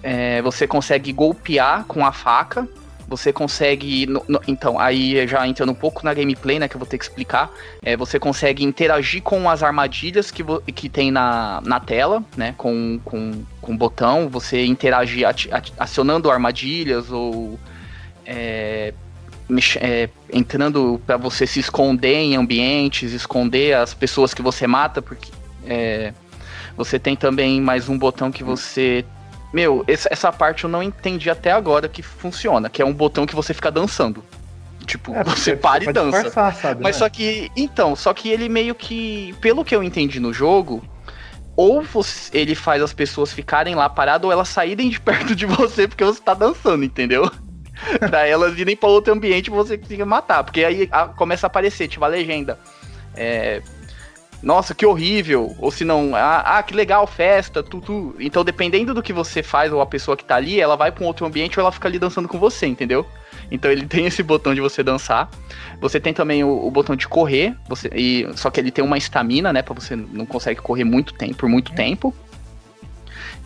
[0.02, 2.66] É, você consegue golpear com a faca.
[3.08, 4.06] Você consegue.
[4.06, 6.68] no- no- então, aí já entrando um pouco na gameplay, né?
[6.68, 7.50] Que eu vou ter que explicar.
[7.82, 12.54] É, você consegue interagir com as armadilhas que, que tem na, na tela, né?
[12.58, 14.28] Com, com, com botão.
[14.28, 17.58] Você interagir ati- ati- acionando armadilhas ou.
[18.26, 18.92] é,
[19.80, 25.30] é, entrando para você se esconder em ambientes, esconder as pessoas que você mata, porque
[25.66, 26.12] é,
[26.76, 29.02] você tem também mais um botão que você.
[29.52, 33.34] Meu, essa, parte eu não entendi até agora que funciona, que é um botão que
[33.34, 34.22] você fica dançando.
[34.86, 36.22] Tipo, É, você para e dança.
[36.24, 36.98] disfarçar, sabe, Mas né?
[37.00, 37.50] só que.
[37.56, 39.34] Então, só que ele meio que.
[39.40, 40.82] Pelo que eu entendi no jogo.
[41.56, 45.44] Ou você- ele faz as pessoas ficarem lá paradas, ou elas saírem de perto de
[45.46, 47.30] você porque você tá dançando, entendeu?
[48.08, 50.44] pra elas irem pra outro ambiente e você conseguir matar.
[50.44, 52.58] Porque aí a- começa a aparecer, tipo, a legenda.
[53.14, 53.60] É,
[54.42, 55.54] Nossa, que horrível.
[55.58, 58.14] Ou se não, ah, ah, que legal, festa, tudo.
[58.20, 61.02] Então, dependendo do que você faz, ou a pessoa que tá ali, ela vai pra
[61.02, 63.04] um outro ambiente ou ela fica ali dançando com você, entendeu?
[63.50, 65.28] Então ele tem esse botão de você dançar.
[65.80, 68.96] Você tem também o, o botão de correr, você, e, só que ele tem uma
[68.98, 69.60] estamina, né?
[69.62, 72.14] Pra você não consegue correr muito tempo, por muito tempo.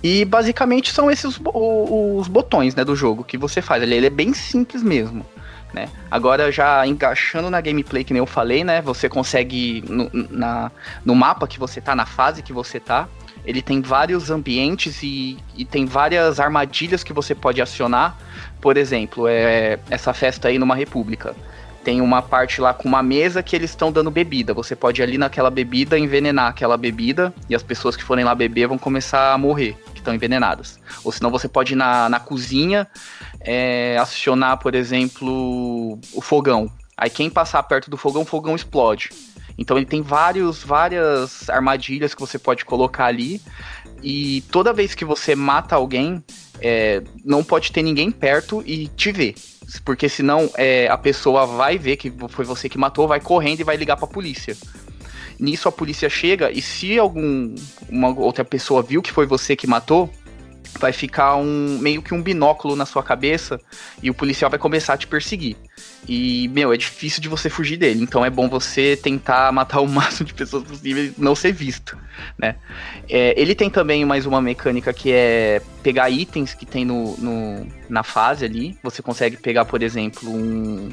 [0.02, 3.83] E basicamente são esses bo- o- os botões né, do jogo que você faz.
[3.83, 5.24] Ele, ele é bem simples mesmo.
[5.72, 5.88] Né?
[6.11, 8.82] Agora já encaixando na gameplay que nem eu falei, né?
[8.82, 10.70] Você consegue no, na,
[11.02, 13.08] no mapa que você tá, na fase que você tá,
[13.44, 18.16] ele tem vários ambientes e, e tem várias armadilhas que você pode acionar.
[18.61, 21.35] Por exemplo, é, essa festa aí numa república.
[21.82, 24.54] tem uma parte lá com uma mesa que eles estão dando bebida.
[24.54, 28.35] Você pode ir ali naquela bebida, envenenar aquela bebida, e as pessoas que forem lá
[28.35, 30.78] beber vão começar a morrer, estão envenenadas.
[31.02, 32.86] Ou senão você pode ir na, na cozinha,
[33.40, 36.70] é, acionar, por exemplo, o fogão.
[36.96, 39.10] Aí quem passar perto do fogão, o fogão explode.
[39.56, 43.40] Então ele tem vários, várias armadilhas que você pode colocar ali.
[44.02, 46.22] E toda vez que você mata alguém,
[46.60, 49.34] é, não pode ter ninguém perto e te ver
[49.84, 53.64] porque senão é, a pessoa vai ver que foi você que matou, vai correndo e
[53.64, 54.56] vai ligar pra polícia.
[55.42, 57.52] Nisso a polícia chega e se algum
[57.88, 60.09] uma outra pessoa viu que foi você que matou,
[60.78, 63.61] vai ficar um meio que um binóculo na sua cabeça
[64.00, 65.57] e o policial vai começar a te perseguir.
[66.09, 68.05] E, meu, é difícil de você fugir dele.
[68.05, 71.98] Então é bom você tentar matar o máximo de pessoas possível e não ser visto,
[72.38, 72.55] né?
[73.09, 77.66] É, ele tem também mais uma mecânica que é pegar itens que tem no, no
[77.88, 78.78] na fase ali.
[78.81, 80.88] Você consegue pegar, por exemplo, um,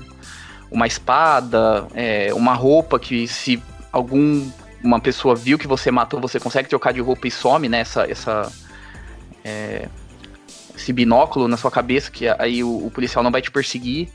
[0.71, 4.49] uma espada, é, uma roupa que se algum
[4.83, 7.81] uma pessoa viu que você matou, você consegue trocar de roupa e some, né?
[7.81, 8.51] Essa, essa
[9.43, 9.87] é,
[10.75, 14.09] esse binóculo na sua cabeça, que aí o, o policial não vai te perseguir.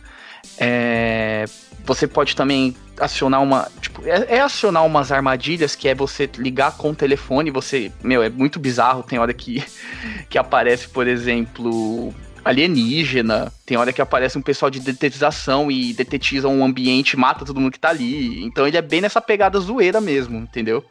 [0.58, 1.44] É,
[1.84, 3.70] você pode também acionar uma.
[3.80, 7.50] Tipo, é, é, acionar umas armadilhas que é você ligar com o telefone.
[7.50, 7.92] Você.
[8.02, 9.02] Meu, é muito bizarro.
[9.02, 9.62] Tem hora que,
[10.28, 13.52] que aparece, por exemplo, alienígena.
[13.64, 17.72] Tem hora que aparece um pessoal de detetização e detetiza um ambiente, mata todo mundo
[17.72, 18.44] que tá ali.
[18.44, 20.84] Então ele é bem nessa pegada zoeira mesmo, entendeu?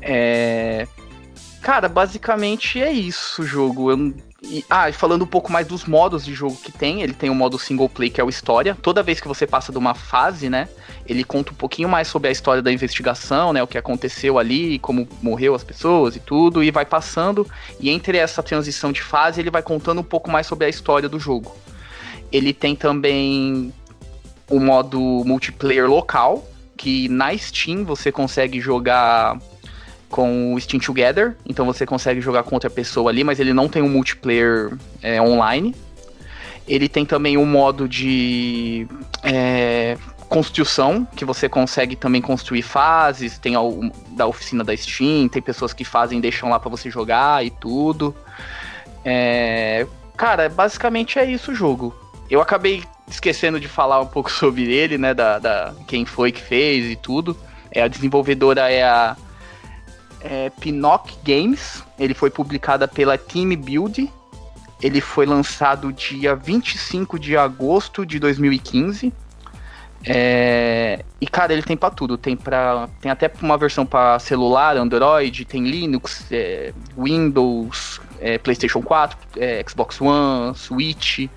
[0.00, 0.86] É.
[1.60, 3.90] Cara, basicamente é isso o jogo.
[3.90, 7.12] Eu, e, ah, e falando um pouco mais dos modos de jogo que tem, ele
[7.12, 8.76] tem o um modo single play que é o história.
[8.80, 10.68] Toda vez que você passa de uma fase, né,
[11.06, 14.78] ele conta um pouquinho mais sobre a história da investigação, né, o que aconteceu ali,
[14.78, 17.46] como morreu as pessoas e tudo, e vai passando.
[17.78, 21.08] E entre essa transição de fase, ele vai contando um pouco mais sobre a história
[21.08, 21.54] do jogo.
[22.32, 23.74] Ele tem também
[24.48, 29.38] o modo multiplayer local, que na Steam você consegue jogar
[30.10, 33.68] com o Steam Together, então você consegue jogar com outra pessoa ali, mas ele não
[33.68, 35.74] tem um multiplayer é, online.
[36.66, 38.86] Ele tem também um modo de
[39.22, 39.96] é,
[40.28, 43.54] construção, que você consegue também construir fases, tem
[44.10, 48.14] da oficina da Steam, tem pessoas que fazem deixam lá para você jogar e tudo.
[49.04, 51.94] É, cara, basicamente é isso o jogo.
[52.28, 56.40] Eu acabei esquecendo de falar um pouco sobre ele, né, da, da quem foi que
[56.40, 57.36] fez e tudo.
[57.72, 59.16] É, a desenvolvedora é a
[60.20, 61.82] é, Pinocchio Games.
[61.98, 64.10] Ele foi publicada pela Team Build.
[64.82, 69.12] Ele foi lançado dia 25 de agosto de 2015.
[70.06, 72.16] É, e cara, ele tem para tudo.
[72.16, 78.80] Tem para tem até uma versão para celular, Android, tem Linux, é, Windows, é, PlayStation
[78.80, 81.28] 4, é, Xbox One, Switch.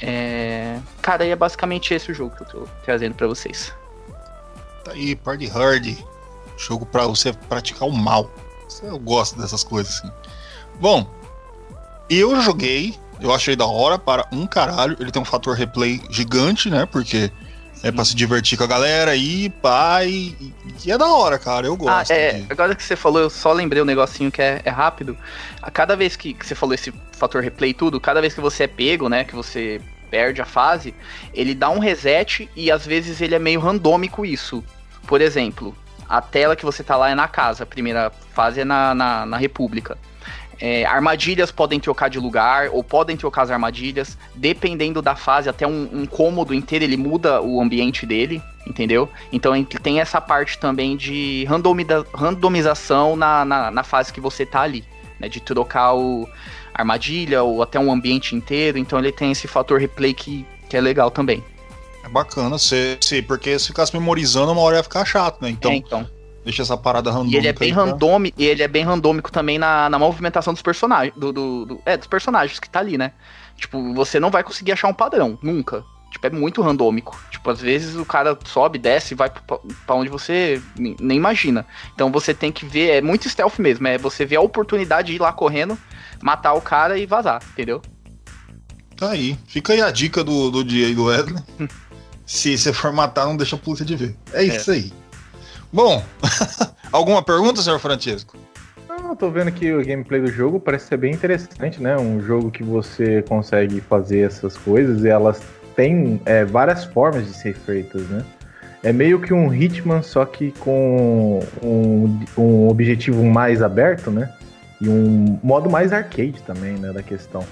[0.00, 3.74] É, cara, é basicamente esse o jogo que eu tô trazendo para vocês.
[4.84, 5.98] Tá aí, Party Hard.
[6.58, 8.30] Jogo para você praticar o mal.
[8.82, 10.10] Eu gosto dessas coisas assim.
[10.80, 11.08] Bom,
[12.10, 14.96] eu joguei, eu achei da hora para um caralho.
[15.00, 16.84] Ele tem um fator replay gigante, né?
[16.84, 17.30] Porque
[17.82, 20.34] é pra se divertir com a galera aí, pai.
[20.84, 21.66] E, é da hora, cara.
[21.66, 22.10] Eu gosto.
[22.10, 22.32] Ah, é.
[22.32, 22.46] De...
[22.50, 25.16] Agora que você falou, eu só lembrei um negocinho que é, é rápido.
[25.62, 28.40] A cada vez que, que, você falou esse fator replay e tudo, cada vez que
[28.40, 29.24] você é pego, né?
[29.24, 30.94] Que você perde a fase,
[31.34, 34.64] ele dá um reset e às vezes ele é meio randômico isso.
[35.06, 35.76] Por exemplo,
[36.08, 39.26] a tela que você tá lá é na casa, a primeira fase é na, na,
[39.26, 39.98] na República.
[40.60, 45.66] É, armadilhas podem trocar de lugar ou podem trocar as armadilhas, dependendo da fase, até
[45.66, 49.08] um, um cômodo inteiro ele muda o ambiente dele, entendeu?
[49.32, 51.46] Então tem essa parte também de
[52.12, 54.84] randomização na, na, na, fase que você tá ali,
[55.20, 55.28] né?
[55.28, 56.28] De trocar o
[56.74, 60.80] armadilha ou até um ambiente inteiro, então ele tem esse fator replay que, que é
[60.80, 61.42] legal também.
[62.08, 65.50] É bacana, se, se, porque se ficasse memorizando, uma hora ia ficar chato, né?
[65.50, 66.08] Então, é, então.
[66.42, 67.36] deixa essa parada randômica.
[67.36, 68.44] E ele é bem randômico, pra...
[68.44, 71.14] e ele é bem randômico também na, na movimentação dos personagens.
[71.14, 73.12] Do, do, do, é, dos personagens que tá ali, né?
[73.56, 75.84] Tipo, você não vai conseguir achar um padrão, nunca.
[76.10, 77.20] Tipo, é muito randômico.
[77.30, 81.66] Tipo, às vezes o cara sobe, desce, vai para onde você nem imagina.
[81.94, 85.16] Então você tem que ver, é muito stealth mesmo, é você ver a oportunidade de
[85.16, 85.76] ir lá correndo,
[86.22, 87.82] matar o cara e vazar, entendeu?
[88.96, 89.38] Tá aí.
[89.46, 91.42] Fica aí a dica do, do do Wesley.
[92.28, 94.14] Se você for matar, não deixa a polícia de ver.
[94.34, 94.74] É isso é.
[94.74, 94.92] aí.
[95.72, 96.04] Bom,
[96.92, 98.36] alguma pergunta, senhor Francisco?
[98.86, 101.96] Não, tô vendo que o gameplay do jogo parece ser bem interessante, né?
[101.96, 105.40] Um jogo que você consegue fazer essas coisas e elas
[105.74, 108.22] têm é, várias formas de ser feitas, né?
[108.82, 114.30] É meio que um Hitman, só que com um, um objetivo mais aberto, né?
[114.82, 116.92] E um modo mais arcade também, né?
[116.92, 117.42] Da questão.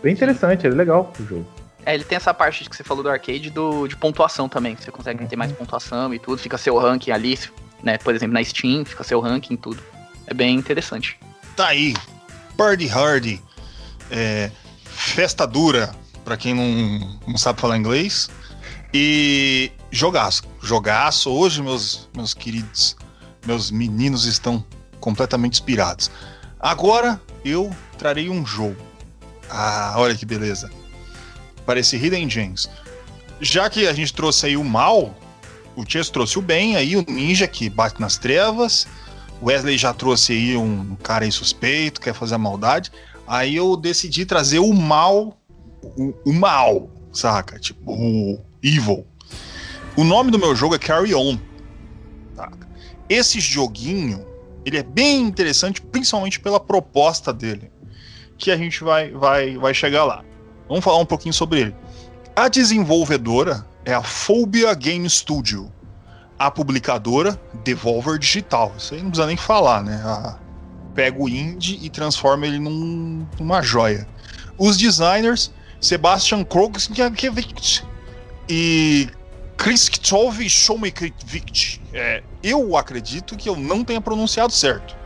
[0.00, 1.59] Bem interessante, é legal o jogo.
[1.84, 4.76] É, ele tem essa parte que você falou do arcade do, de pontuação também.
[4.76, 6.38] Você consegue ter mais pontuação e tudo.
[6.38, 7.38] Fica seu ranking ali,
[7.82, 7.98] né?
[7.98, 9.82] Por exemplo, na Steam, fica seu ranking e tudo.
[10.26, 11.18] É bem interessante.
[11.56, 11.94] Tá aí.
[12.56, 13.38] Party Hard.
[14.10, 14.50] É,
[14.84, 18.28] festa dura, pra quem não, não sabe falar inglês.
[18.92, 20.42] E jogaço.
[20.60, 21.30] Jogaço.
[21.30, 22.96] Hoje, meus, meus queridos,
[23.46, 24.64] meus meninos estão
[25.00, 26.10] completamente inspirados.
[26.58, 28.76] Agora eu trarei um jogo.
[29.48, 30.70] Ah, olha que beleza.
[31.70, 32.68] Parece Hidden Gems.
[33.40, 35.14] Já que a gente trouxe aí o mal,
[35.76, 38.88] o Chess trouxe o bem, aí o ninja que bate nas trevas.
[39.40, 42.90] Wesley já trouxe aí um cara aí suspeito, quer fazer a maldade.
[43.24, 45.38] Aí eu decidi trazer o mal,
[45.80, 47.56] o, o mal, saca?
[47.56, 49.06] Tipo, o evil.
[49.96, 51.38] O nome do meu jogo é Carry On.
[53.08, 54.26] Esse joguinho,
[54.64, 57.70] ele é bem interessante, principalmente pela proposta dele,
[58.36, 60.24] que a gente vai, vai, vai chegar lá.
[60.70, 61.76] Vamos falar um pouquinho sobre ele.
[62.36, 65.70] A desenvolvedora é a Phobia Game Studio.
[66.38, 68.72] A publicadora, Devolver Digital.
[68.78, 70.00] Isso aí não precisa nem falar, né?
[70.04, 70.38] A,
[70.94, 74.06] pega o indie e transforma ele num, numa joia.
[74.56, 76.76] Os designers, Sebastian Krogh
[78.48, 79.08] e
[79.56, 81.82] Krzysztof Schomekvich.
[81.92, 84.96] É, eu acredito que eu não tenha pronunciado certo.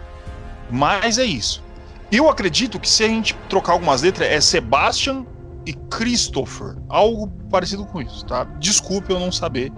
[0.70, 1.64] Mas é isso.
[2.12, 5.24] Eu acredito que se a gente trocar algumas letras, é Sebastian
[5.66, 6.76] e Christopher.
[6.88, 8.44] Algo parecido com isso, tá?
[8.58, 9.72] Desculpe eu não saber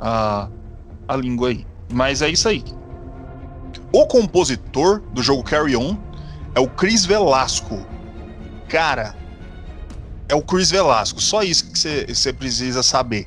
[0.00, 0.48] a,
[1.06, 1.66] a língua aí.
[1.92, 2.64] Mas é isso aí.
[3.92, 5.96] O compositor do jogo Carry On
[6.54, 7.86] é o Chris Velasco.
[8.68, 9.14] Cara,
[10.28, 11.20] é o Chris Velasco.
[11.20, 11.78] Só isso que
[12.14, 13.26] você precisa saber.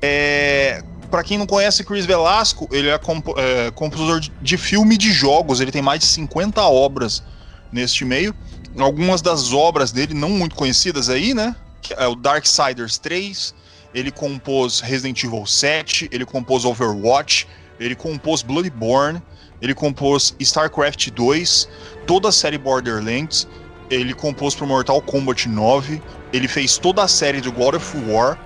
[0.00, 5.12] É, para quem não conhece Chris Velasco, ele é, é, compositor de, de filme de
[5.12, 5.60] jogos.
[5.60, 7.22] Ele tem mais de 50 obras
[7.70, 8.34] neste meio.
[8.78, 11.54] Algumas das obras dele, não muito conhecidas aí, né?
[11.82, 13.54] Que é o Darksiders 3.
[13.92, 16.08] Ele compôs Resident Evil 7.
[16.12, 17.46] Ele compôs Overwatch.
[17.78, 19.20] Ele compôs Bloodborne.
[19.60, 21.68] Ele compôs StarCraft 2.
[22.06, 23.48] Toda a série Borderlands.
[23.90, 26.00] Ele compôs pro Mortal Kombat 9.
[26.32, 28.38] Ele fez toda a série do God of War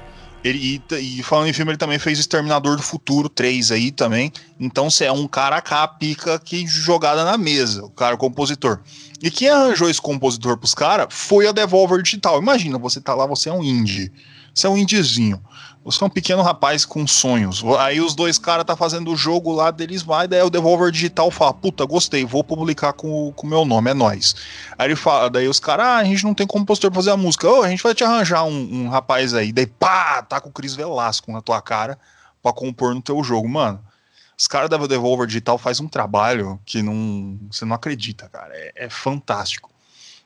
[0.44, 4.30] ele, e, e, falando em filme, ele também fez Exterminador do Futuro 3 aí também.
[4.60, 8.80] Então você é um cara cá, pica que jogada na mesa, o cara o compositor.
[9.22, 12.40] E quem arranjou esse compositor pros caras foi a Devolver Digital.
[12.40, 14.12] Imagina, você tá lá, você é um indie.
[14.54, 15.40] Você é um indiezinho.
[15.84, 17.62] Você é um pequeno rapaz com sonhos.
[17.78, 21.30] Aí os dois caras tá fazendo o jogo lá deles, vai, daí o Devolver Digital
[21.30, 24.34] fala: Puta, gostei, vou publicar com o meu nome, é nós.
[24.78, 27.18] Aí ele fala, daí os caras, ah, a gente não tem compositor pra fazer a
[27.18, 27.46] música.
[27.46, 29.52] Ô, oh, a gente vai te arranjar um, um, rapaz aí.
[29.52, 31.98] Daí, pá, tá com o Cris Velasco na tua cara
[32.42, 33.46] pra compor no teu jogo.
[33.46, 33.83] Mano,
[34.38, 38.52] os caras da Devolver Digital faz um trabalho que não, você não acredita, cara.
[38.52, 39.70] É, é fantástico.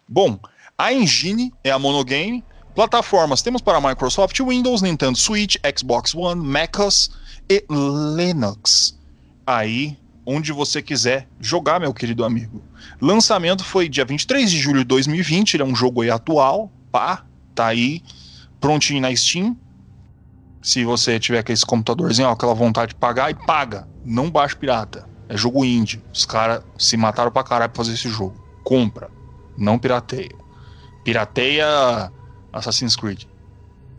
[0.09, 0.38] Bom,
[0.77, 2.44] a engine é a Monogame
[2.79, 7.11] Plataformas temos para Microsoft, Windows, Nintendo Switch, Xbox One, MacOS
[7.51, 8.97] e Linux.
[9.44, 12.62] Aí, onde você quiser jogar, meu querido amigo.
[13.01, 17.27] Lançamento foi dia 23 de julho de 2020, ele é um jogo aí atual, pá,
[17.53, 18.01] tá aí,
[18.61, 19.57] prontinho na Steam.
[20.61, 23.88] Se você tiver aquele computadorzinho, ó, aquela vontade de pagar, e paga.
[24.05, 25.09] Não baixa pirata.
[25.29, 26.03] É jogo indie.
[26.12, 28.35] Os caras se mataram pra caralho pra fazer esse jogo.
[28.64, 29.11] Compra.
[29.57, 30.35] Não pirateia.
[31.05, 32.12] Pirateia
[32.53, 33.25] Assassin's Creed.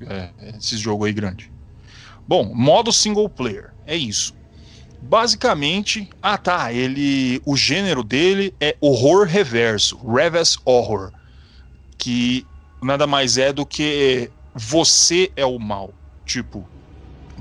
[0.02, 1.52] É, esse jogo aí grande.
[2.28, 3.74] Bom, modo single player.
[3.86, 4.36] É isso.
[5.02, 11.14] Basicamente, ah tá, ele, o gênero dele é horror reverso, reverse horror,
[11.98, 12.46] que
[12.82, 15.94] nada mais é do que você é o mal.
[16.30, 16.64] Tipo,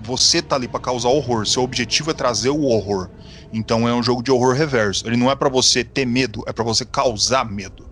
[0.03, 3.11] você tá ali para causar horror, seu objetivo é trazer o horror.
[3.53, 5.07] Então é um jogo de horror reverso.
[5.07, 7.87] Ele não é para você ter medo, é para você causar medo.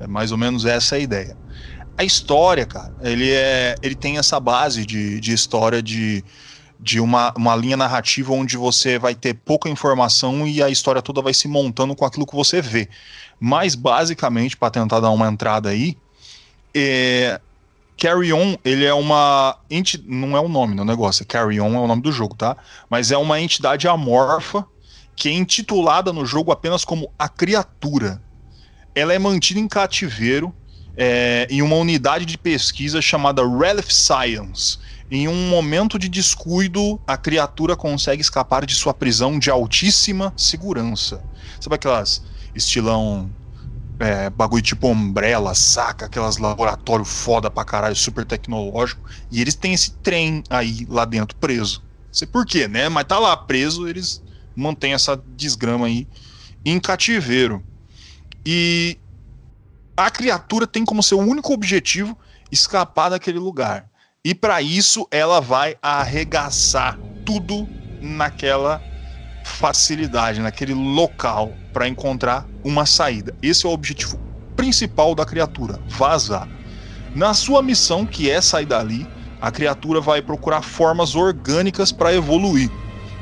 [0.00, 1.36] É mais ou menos essa a ideia
[2.00, 6.24] a história, cara, ele, é, ele tem essa base de, de história de,
[6.78, 11.20] de uma, uma linha narrativa onde você vai ter pouca informação e a história toda
[11.20, 12.88] vai se montando com aquilo que você vê.
[13.38, 15.94] Mas, basicamente, para tentar dar uma entrada aí,
[16.74, 17.38] é,
[18.00, 19.58] Carry On, ele é uma.
[19.70, 22.56] Enti, não é o nome do negócio, Carry On é o nome do jogo, tá?
[22.88, 24.64] Mas é uma entidade amorfa
[25.14, 28.22] que é intitulada no jogo apenas como a criatura.
[28.94, 30.50] Ela é mantida em cativeiro
[30.96, 34.78] é, em uma unidade de pesquisa chamada Relief Science.
[35.10, 41.22] Em um momento de descuido, a criatura consegue escapar de sua prisão de altíssima segurança.
[41.60, 42.22] Sabe aquelas
[42.54, 43.30] estilão
[44.00, 46.06] é, bagulho tipo Umbrella, saca?
[46.06, 49.08] Aquelas laboratório foda pra caralho, super tecnológico.
[49.30, 51.82] E eles têm esse trem aí lá dentro preso.
[52.06, 52.88] Não sei por quê, né?
[52.88, 54.22] Mas tá lá preso, eles
[54.56, 56.08] mantêm essa desgrama aí
[56.64, 57.62] em cativeiro.
[58.44, 58.98] E
[59.94, 62.18] a criatura tem como seu único objetivo
[62.50, 63.86] escapar daquele lugar.
[64.24, 67.68] E para isso ela vai arregaçar tudo
[68.00, 68.82] naquela
[69.50, 73.34] facilidade, naquele local para encontrar uma saída.
[73.42, 74.18] Esse é o objetivo
[74.56, 76.48] principal da criatura, vazar.
[77.14, 79.06] Na sua missão, que é sair dali,
[79.40, 82.70] a criatura vai procurar formas orgânicas para evoluir.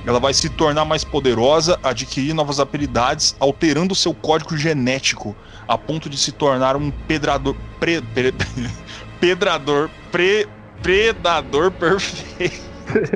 [0.04, 6.08] Ela vai se tornar mais poderosa, adquirir novas habilidades, alterando seu código genético, a ponto
[6.08, 7.54] de se tornar um pedrador.
[7.78, 8.34] Pre, pre,
[9.20, 9.90] pedrador.
[10.10, 10.48] Pre,
[10.82, 12.68] predador perfeito.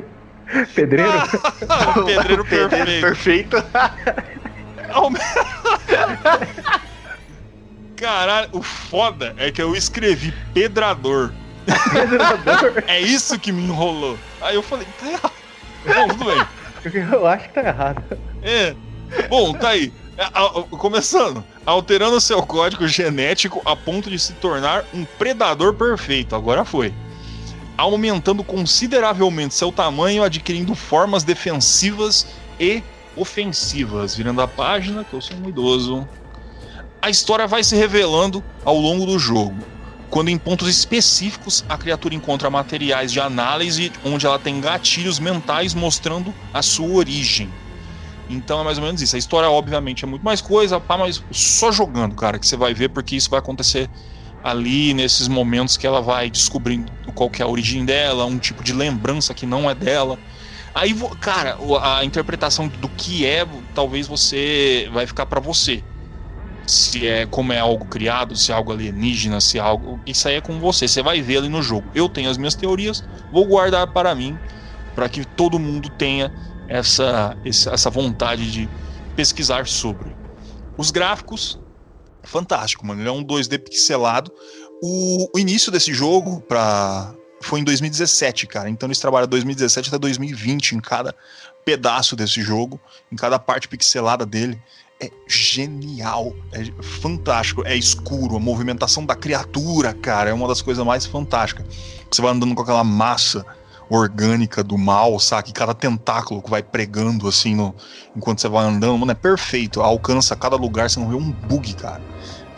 [0.73, 1.11] Pedreiro?
[2.05, 3.01] pedreiro perfeito.
[3.01, 3.57] perfeito.
[7.95, 11.31] Caralho, o foda é que eu escrevi pedrador.
[11.91, 12.83] Pedrador?
[12.87, 14.17] É isso que me enrolou.
[14.41, 15.33] Aí eu falei, tá errado.
[15.85, 16.45] Bom, tudo bem.
[17.11, 18.03] Eu acho que tá errado.
[18.41, 18.75] É.
[19.29, 19.93] Bom, tá aí.
[20.17, 20.25] É,
[20.77, 26.35] começando, alterando seu código genético a ponto de se tornar um predador perfeito.
[26.35, 26.93] Agora foi.
[27.77, 32.27] Aumentando consideravelmente seu tamanho, adquirindo formas defensivas
[32.59, 32.83] e
[33.15, 34.15] ofensivas.
[34.15, 36.07] Virando a página, que eu sou um idoso.
[37.01, 39.73] A história vai se revelando ao longo do jogo
[40.13, 45.73] quando em pontos específicos a criatura encontra materiais de análise onde ela tem gatilhos mentais
[45.73, 47.49] mostrando a sua origem.
[48.29, 49.15] Então é mais ou menos isso.
[49.15, 52.75] A história, obviamente, é muito mais coisa, pá, mas só jogando, cara, que você vai
[52.75, 53.89] ver, porque isso vai acontecer
[54.43, 58.63] ali nesses momentos que ela vai descobrindo qual que é a origem dela, um tipo
[58.63, 60.17] de lembrança que não é dela.
[60.73, 63.45] Aí, cara, a interpretação do que é,
[63.75, 65.83] talvez você vai ficar para você
[66.65, 69.99] se é como é algo criado, se é algo alienígena, se é algo.
[70.05, 71.87] Isso aí é com você, você vai ver ali no jogo.
[71.93, 74.37] Eu tenho as minhas teorias, vou guardar para mim,
[74.95, 76.33] para que todo mundo tenha
[76.67, 78.69] essa, essa vontade de
[79.15, 80.15] pesquisar sobre.
[80.77, 81.59] Os gráficos,
[82.23, 83.01] fantástico, mano.
[83.01, 84.31] Ele é um 2D pixelado.
[84.81, 88.69] O, o início desse jogo pra, foi em 2017, cara.
[88.69, 91.15] Então eles trabalham 2017 até 2020 em cada
[91.63, 92.79] pedaço desse jogo,
[93.11, 94.61] em cada parte pixelada dele
[95.03, 100.85] é genial, é fantástico, é escuro, a movimentação da criatura, cara, é uma das coisas
[100.85, 101.65] mais fantásticas.
[102.09, 103.45] Você vai andando com aquela massa
[103.89, 105.51] orgânica do mal, sabe?
[105.51, 107.75] Cada tentáculo que vai pregando assim no,
[108.15, 109.81] enquanto você vai andando, mano, é perfeito.
[109.81, 112.01] Alcança cada lugar, você não vê um bug, cara.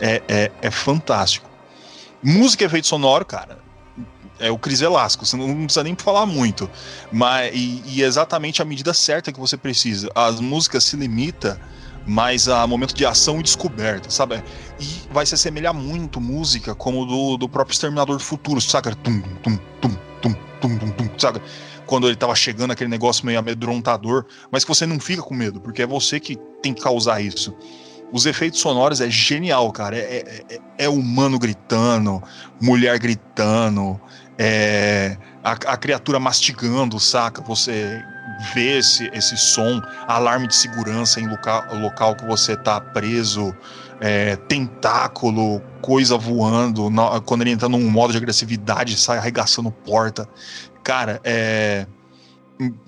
[0.00, 1.48] É, é, é fantástico.
[2.26, 3.56] Música e efeito sonoro, cara.
[4.40, 6.68] É o Cris Velasco, você não precisa nem falar muito.
[7.12, 10.10] Mas, e, e exatamente a medida certa que você precisa.
[10.12, 11.60] As músicas se limita
[12.04, 14.42] mais a momento de ação e descoberta, sabe?
[14.80, 18.92] E vai se assemelhar muito música como do, do próprio Exterminador do Futuro, saca?
[18.96, 21.40] Tum, tum, tum, tum, tum, tum, tum, saca?
[21.86, 25.60] Quando ele tava chegando aquele negócio meio amedrontador, mas que você não fica com medo,
[25.60, 27.56] porque é você que tem que causar isso.
[28.12, 29.96] Os efeitos sonoros é genial, cara.
[29.96, 32.22] É, é, é, é humano gritando,
[32.60, 34.00] mulher gritando,
[34.38, 37.42] é, a, a criatura mastigando, saca?
[37.42, 38.02] Você
[38.54, 43.54] ver esse, esse som, alarme de segurança em local, local que você está preso,
[44.00, 50.28] é, tentáculo, coisa voando, no, quando ele entra num modo de agressividade, sai arregaçando porta.
[50.82, 51.86] Cara, é.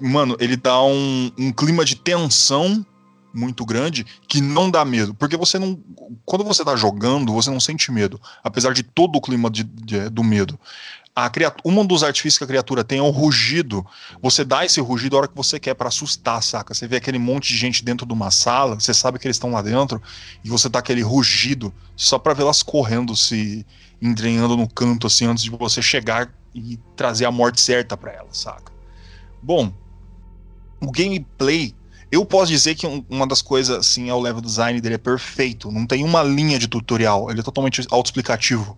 [0.00, 2.84] Mano, ele dá um, um clima de tensão
[3.32, 5.14] muito grande que não dá medo.
[5.14, 5.78] Porque você não.
[6.24, 8.20] Quando você tá jogando, você não sente medo.
[8.42, 10.58] Apesar de todo o clima de, de, do medo
[11.24, 13.84] a criatura, um dos artifícios que a criatura tem é o rugido.
[14.22, 16.72] Você dá esse rugido a hora que você quer para assustar, saca?
[16.72, 19.50] Você vê aquele monte de gente dentro de uma sala, você sabe que eles estão
[19.50, 20.00] lá dentro,
[20.44, 23.66] e você dá aquele rugido só para vê-las correndo, se
[24.00, 28.38] entranhando no canto, assim, antes de você chegar e trazer a morte certa para elas,
[28.38, 28.72] saca?
[29.42, 29.72] Bom,
[30.80, 31.74] o gameplay
[32.10, 35.70] eu posso dizer que uma das coisas, assim, é o level design dele é perfeito.
[35.70, 37.30] Não tem uma linha de tutorial.
[37.30, 38.76] Ele é totalmente autoexplicativo.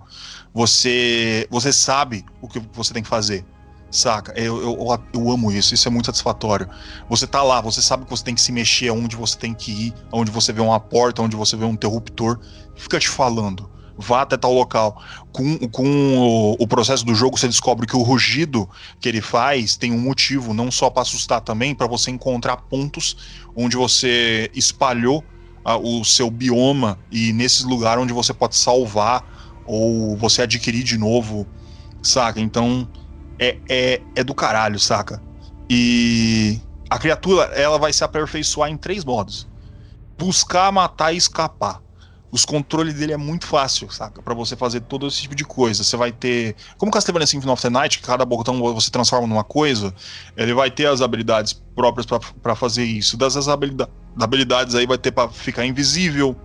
[0.53, 3.45] Você, você sabe o que você tem que fazer.
[3.91, 4.33] Saca?
[4.37, 6.69] Eu, eu, eu, amo isso, isso é muito satisfatório.
[7.09, 9.73] Você tá lá, você sabe que você tem que se mexer onde você tem que
[9.73, 12.39] ir, onde você vê uma porta, onde você vê um interruptor,
[12.77, 13.69] fica te falando
[14.01, 15.01] vá até tal local.
[15.31, 19.77] Com, com o, o, processo do jogo, você descobre que o rugido que ele faz
[19.77, 23.17] tem um motivo, não só para assustar também, para você encontrar pontos
[23.55, 25.23] onde você espalhou
[25.65, 30.97] uh, o seu bioma e nesses lugares onde você pode salvar ou você adquirir de
[30.97, 31.47] novo,
[32.03, 32.41] saca?
[32.41, 32.89] Então
[33.39, 35.23] é, é, é do caralho, saca?
[35.69, 39.47] E a criatura ela vai se aperfeiçoar em três modos:
[40.19, 41.81] buscar, matar e escapar
[42.33, 44.23] os controles dele é muito fácil, saca?
[44.23, 45.83] Para você fazer todo esse tipo de coisa.
[45.83, 46.55] Você vai ter.
[46.79, 49.93] Como Castlevania Symphony of the Night, que cada botão você transforma numa coisa,
[50.37, 52.07] ele vai ter as habilidades próprias
[52.41, 53.17] para fazer isso.
[53.17, 56.37] Das habilidades, habilidades aí vai ter para ficar invisível,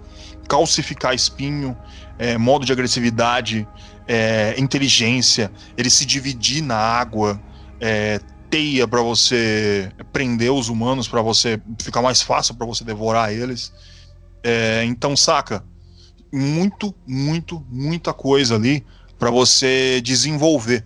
[0.48, 1.78] calcificar espinho,
[2.18, 3.68] é, modo de agressividade,
[4.08, 7.40] é, inteligência, ele se dividir na água,
[7.80, 8.20] é,
[8.50, 13.74] teia para você prender os humanos, para você ficar mais fácil para você devorar eles.
[14.44, 15.64] É, então, saca?
[16.36, 18.86] Muito, muito, muita coisa ali
[19.18, 20.86] para você desenvolver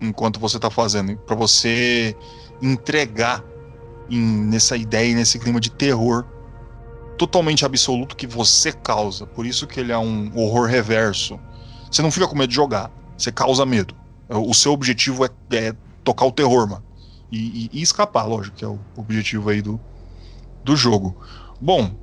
[0.00, 2.16] enquanto você tá fazendo, para você
[2.62, 3.44] entregar
[4.08, 6.24] em, nessa ideia, nesse clima de terror
[7.18, 9.26] totalmente absoluto que você causa.
[9.26, 11.38] Por isso que ele é um horror reverso.
[11.90, 13.94] Você não fica com medo de jogar, você causa medo.
[14.26, 16.84] O seu objetivo é, é tocar o terror, mano.
[17.30, 19.78] E, e, e, escapar, lógico, que é o objetivo aí do,
[20.64, 21.14] do jogo.
[21.60, 21.94] Bom,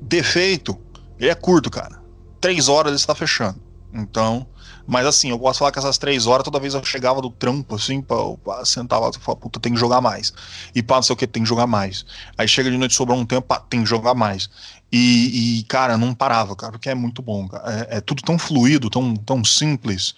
[0.00, 0.78] defeito,
[1.22, 2.02] ele é curto, cara.
[2.40, 3.60] Três horas ele está fechando.
[3.94, 4.46] Então,
[4.86, 7.76] mas assim, eu posso falar que essas três horas, toda vez eu chegava do trampo,
[7.76, 10.32] assim, pra, pra e falava, puta, tem que jogar mais.
[10.74, 12.04] E pá, não sei o que, tem que jogar mais.
[12.36, 14.50] Aí chega de noite, sobrou um tempo, pá, tem que jogar mais.
[14.90, 17.48] E, e, cara, não parava, cara, porque é muito bom.
[17.64, 20.14] É, é tudo tão fluido, tão, tão simples,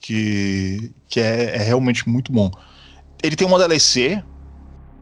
[0.00, 2.50] que, que é, é realmente muito bom.
[3.22, 4.22] Ele tem uma DLC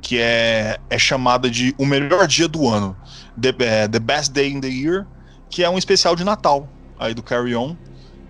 [0.00, 2.96] que é, é chamada de O Melhor Dia do Ano,
[3.40, 5.06] The, é, The Best Day in the Year,
[5.50, 6.68] que é um especial de Natal
[6.98, 7.76] aí do Carry On.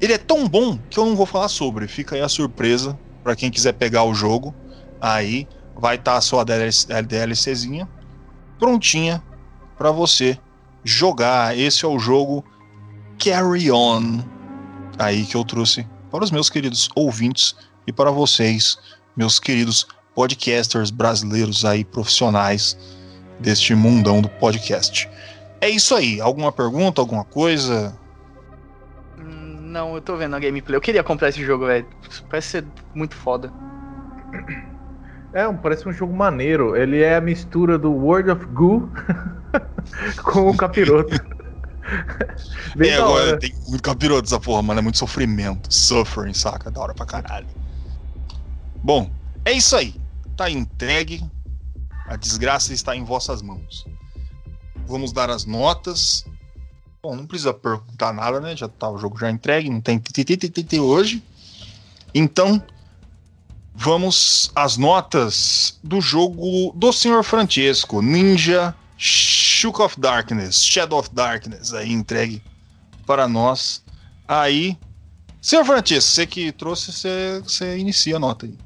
[0.00, 1.88] Ele é tão bom que eu não vou falar sobre.
[1.88, 4.54] Fica aí a surpresa para quem quiser pegar o jogo.
[5.00, 7.88] Aí vai estar tá a sua DLCzinha
[8.58, 9.22] prontinha
[9.76, 10.38] para você
[10.84, 11.56] jogar.
[11.56, 12.44] Esse é o jogo
[13.18, 14.22] Carry On
[14.98, 17.54] aí que eu trouxe para os meus queridos ouvintes
[17.86, 18.78] e para vocês,
[19.16, 22.76] meus queridos podcasters brasileiros aí profissionais
[23.38, 25.08] deste mundão do podcast.
[25.60, 26.20] É isso aí.
[26.20, 27.96] Alguma pergunta, alguma coisa?
[29.76, 30.76] Não, eu tô vendo a gameplay.
[30.76, 31.86] Eu queria comprar esse jogo, velho.
[32.30, 33.52] Parece ser muito foda.
[35.32, 36.74] É, parece um jogo maneiro.
[36.76, 38.88] Ele é a mistura do World of Goo
[40.24, 41.14] com o capiroto.
[42.74, 44.80] Bem é, agora tem muito capiroto essa porra, mano.
[44.80, 45.72] É muito sofrimento.
[45.72, 46.70] Suffering, saca?
[46.70, 47.46] Da hora pra caralho.
[48.82, 49.10] Bom,
[49.44, 49.94] é isso aí.
[50.36, 51.22] Tá entregue.
[52.06, 53.84] A desgraça está em vossas mãos.
[54.86, 56.24] Vamos dar as notas.
[57.02, 58.56] Bom, não precisa perguntar nada, né?
[58.56, 61.22] Já tá o jogo já entregue, não tem TTT hoje.
[62.14, 62.62] Então,
[63.74, 71.74] vamos às notas do jogo do Senhor Francesco, Ninja Shook of Darkness, Shadow of Darkness,
[71.74, 72.42] aí entregue
[73.06, 73.84] para nós.
[74.26, 74.76] Aí,
[75.40, 78.56] Senhor Francesco, você que trouxe, você, você inicia a nota aí.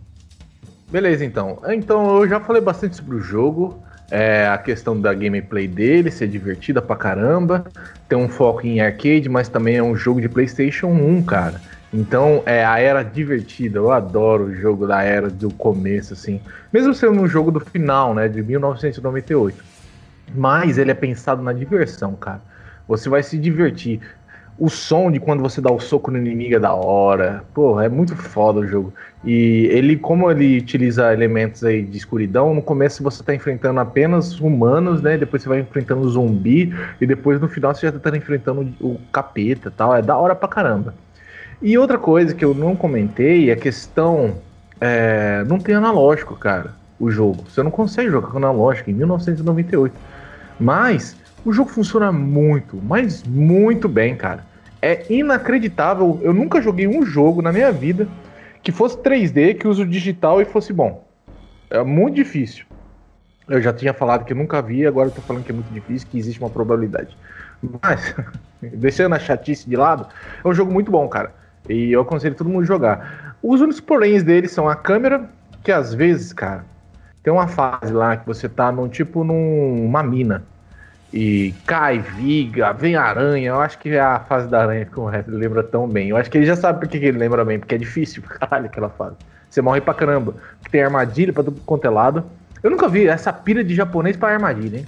[0.88, 1.60] Beleza, então.
[1.68, 6.28] Então, eu já falei bastante sobre o jogo é, a questão da gameplay dele ser
[6.28, 7.64] divertida pra caramba,
[8.08, 11.61] tem um foco em arcade, mas também é um jogo de PlayStation 1, cara.
[11.92, 16.40] Então é a era divertida, eu adoro o jogo da era do começo, assim.
[16.72, 19.62] Mesmo sendo um jogo do final, né, de 1998.
[20.34, 22.40] Mas ele é pensado na diversão, cara.
[22.86, 24.00] Você vai se divertir.
[24.61, 27.42] O som de quando você dá o soco no inimigo é da hora.
[27.54, 28.92] Pô, é muito foda o jogo.
[29.24, 34.38] E ele, como ele utiliza elementos aí de escuridão, no começo você tá enfrentando apenas
[34.38, 35.16] humanos, né?
[35.16, 36.74] Depois você vai enfrentando zumbi.
[37.00, 39.96] E depois no final você já tá enfrentando o capeta tal.
[39.96, 40.94] É da hora pra caramba.
[41.62, 44.34] E outra coisa que eu não comentei é a questão.
[44.78, 47.46] É, não tem analógico, cara, o jogo.
[47.48, 49.96] Você não consegue jogar com analógico em 1998.
[50.61, 54.49] Mas o jogo funciona muito, mas muito bem, cara
[54.82, 56.18] é inacreditável.
[56.22, 58.08] Eu nunca joguei um jogo na minha vida
[58.62, 61.04] que fosse 3D, que use o digital e fosse bom.
[61.70, 62.64] É muito difícil.
[63.48, 65.72] Eu já tinha falado que eu nunca vi, agora eu tô falando que é muito
[65.72, 67.16] difícil, que existe uma probabilidade.
[67.82, 68.14] Mas,
[68.62, 70.06] deixando a chatice de lado,
[70.44, 71.34] é um jogo muito bom, cara.
[71.68, 73.36] E eu aconselho todo mundo jogar.
[73.42, 75.28] Os únicos poréns dele são a câmera,
[75.62, 76.64] que às vezes, cara,
[77.22, 80.44] tem uma fase lá que você tá num tipo numa mina
[81.12, 83.48] e cai, viga, vem aranha.
[83.48, 86.08] Eu acho que é a fase da aranha que o resto lembra tão bem.
[86.11, 88.66] Eu acho que ele já sabe por que ele lembra bem, porque é difícil caralho
[88.66, 89.16] aquela fase.
[89.48, 90.34] Você morre pra caramba.
[90.58, 92.24] Porque tem armadilha pra tudo quanto é lado.
[92.62, 94.86] Eu nunca vi essa pira de japonês pra armadilha, hein?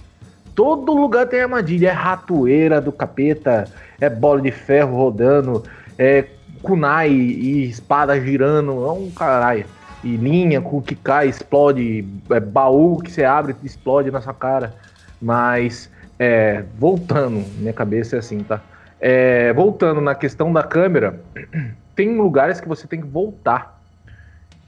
[0.55, 1.89] Todo lugar tem armadilha.
[1.89, 3.64] É ratoeira do capeta,
[4.01, 5.64] é bola de ferro rodando,
[5.99, 6.27] é
[6.62, 8.87] kunai e espada girando.
[8.87, 9.64] É um caralho.
[10.05, 14.75] E linha que cai, explode, é baú que você abre explode na sua cara.
[15.20, 15.89] Mas
[16.19, 18.61] é, voltando, minha cabeça é assim, tá?
[19.01, 21.21] É, voltando na questão da câmera,
[21.97, 23.81] tem lugares que você tem que voltar.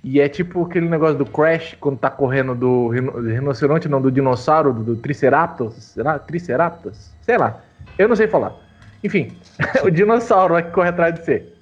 [0.03, 4.73] E é tipo aquele negócio do Crash, quando tá correndo do rinoceronte, não, do dinossauro,
[4.73, 5.83] do, do Triceratops.
[5.83, 6.19] Será?
[6.19, 7.15] Triceratops?
[7.23, 7.61] Sei lá.
[7.99, 8.53] Eu não sei falar.
[9.03, 9.33] Enfim,
[9.83, 11.55] o dinossauro que corre atrás de você.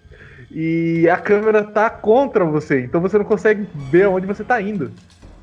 [0.50, 4.90] E a câmera tá contra você, então você não consegue ver onde você tá indo.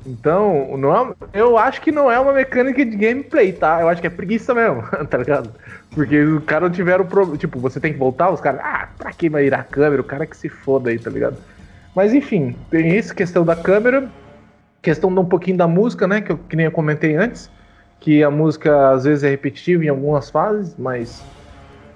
[0.06, 3.80] Então, não é, eu acho que não é uma mecânica de gameplay, tá?
[3.82, 5.50] Eu acho que é preguiça mesmo, tá ligado?
[5.90, 7.36] Porque os caras tiveram problema.
[7.36, 10.00] Tipo, você tem que voltar, os caras, ah, pra que vai ir a câmera?
[10.00, 11.36] O cara que se foda aí, tá ligado?
[11.94, 14.08] Mas enfim, tem isso, questão da câmera,
[14.80, 16.20] questão de um pouquinho da música, né?
[16.20, 17.50] Que, eu, que nem eu comentei antes,
[17.98, 21.22] que a música às vezes é repetitiva em algumas fases, mas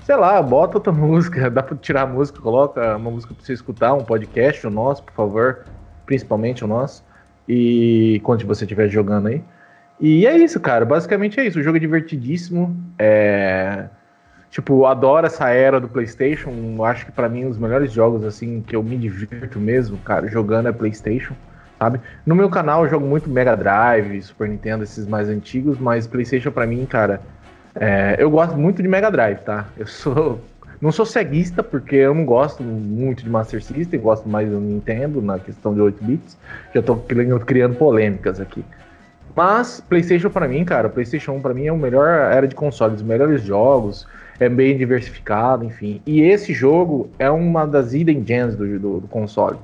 [0.05, 3.55] sei lá, bota outra música, dá pra tirar a música, coloca uma música pra você
[3.55, 5.65] escutar, um podcast, o nosso, por favor,
[6.05, 7.03] principalmente o nosso,
[7.49, 9.43] e quando você estiver jogando aí.
[10.01, 13.87] E é isso, cara, basicamente é isso, o jogo é divertidíssimo, é...
[14.51, 16.53] Tipo, adoro essa era do PlayStation.
[16.85, 20.69] Acho que para mim os melhores jogos assim que eu me divirto mesmo, cara, jogando
[20.69, 21.35] é PlayStation,
[21.77, 22.01] sabe?
[22.25, 26.53] No meu canal eu jogo muito Mega Drive, Super Nintendo, esses mais antigos, mas PlayStation
[26.53, 27.21] para mim, cara,
[27.75, 29.67] é, eu gosto muito de Mega Drive, tá?
[29.77, 30.41] Eu sou
[30.81, 35.23] não sou ceguista porque eu não gosto muito de Master System, gosto mais do Nintendo
[35.23, 36.37] na questão de 8 bits.
[36.75, 38.65] Já tô criando polêmicas aqui.
[39.37, 43.01] Mas PlayStation para mim, cara, PlayStation 1 para mim é o melhor era de consoles,
[43.01, 44.07] os melhores jogos
[44.39, 46.01] é bem diversificado, enfim.
[46.07, 49.59] E esse jogo é uma das hidden gems do, do, do, console,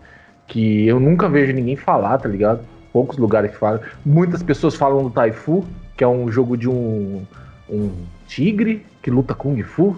[0.47, 2.61] que eu nunca vejo ninguém falar, tá ligado?
[2.93, 3.81] Poucos lugares que falam.
[4.05, 5.65] Muitas pessoas falam do Taifu,
[5.97, 7.23] que é um jogo de um,
[7.69, 7.91] um
[8.27, 9.97] tigre que luta Kung Fu.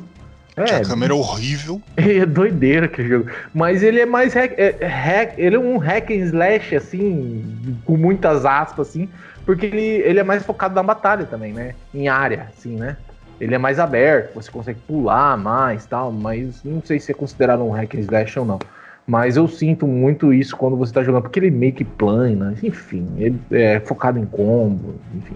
[0.57, 1.80] É, a câmera é horrível.
[1.96, 3.30] É doideira que jogo.
[3.55, 7.96] Mas ele é mais hack, é, hack, ele é um hack and slash, assim, com
[7.96, 9.09] muitas aspas, assim,
[9.46, 11.74] porque ele, ele é mais focado na batalha também, né?
[11.94, 12.96] Em área, assim, né?
[13.42, 17.64] ele é mais aberto, você consegue pular mais tal, mas não sei se é considerado
[17.64, 18.61] um hack and slash ou não.
[19.05, 23.05] Mas eu sinto muito isso quando você tá jogando, porque ele meio que plana, enfim,
[23.16, 25.34] ele é focado em combo, enfim.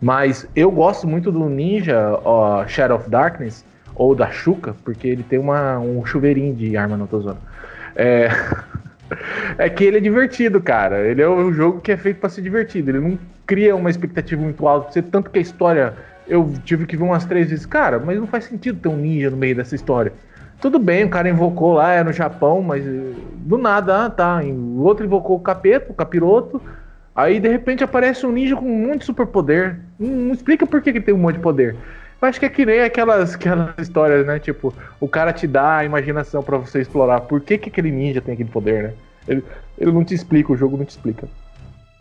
[0.00, 3.66] Mas eu gosto muito do Ninja ó, Shadow of Darkness,
[3.96, 7.38] ou da Shuka, porque ele tem uma, um chuveirinho de arma no Tozona.
[7.94, 8.28] É...
[9.58, 11.00] é que ele é divertido, cara.
[11.00, 12.90] Ele é um jogo que é feito para ser divertido.
[12.90, 15.94] Ele não cria uma expectativa muito alta, você tanto que a história
[16.28, 19.30] eu tive que ver umas três vezes, cara, mas não faz sentido ter um ninja
[19.30, 20.12] no meio dessa história.
[20.60, 24.40] Tudo bem, o cara invocou lá, é no Japão, mas eh, do nada, ah, tá.
[24.42, 26.60] O outro invocou o capeta, o capiroto.
[27.14, 29.78] Aí de repente aparece um ninja com um monte de superpoder.
[29.98, 31.76] Não, não explica por que, que tem um monte de poder.
[32.26, 34.40] Eu acho que é que nem aquelas, aquelas histórias, né?
[34.40, 37.20] Tipo, o cara te dá a imaginação para você explorar.
[37.20, 38.92] Por que, que aquele ninja tem aquele poder, né?
[39.28, 39.44] Ele,
[39.78, 41.28] ele não te explica, o jogo não te explica.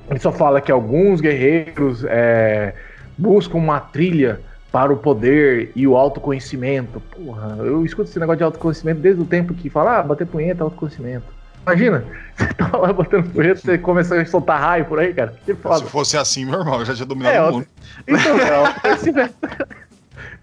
[0.09, 2.73] Ele só fala que alguns guerreiros é,
[3.15, 4.39] buscam uma trilha
[4.71, 6.99] para o poder e o autoconhecimento.
[6.99, 10.63] Porra, eu escuto esse negócio de autoconhecimento desde o tempo que fala, ah, bater punheta,
[10.63, 11.35] autoconhecimento.
[11.67, 12.03] Imagina,
[12.35, 15.35] você tava lá batendo punheta, você começou a soltar raio por aí, cara.
[15.45, 15.53] Se
[15.85, 17.67] fosse assim, meu irmão, eu já tinha dominado é, o mundo.
[18.07, 19.29] Então, é.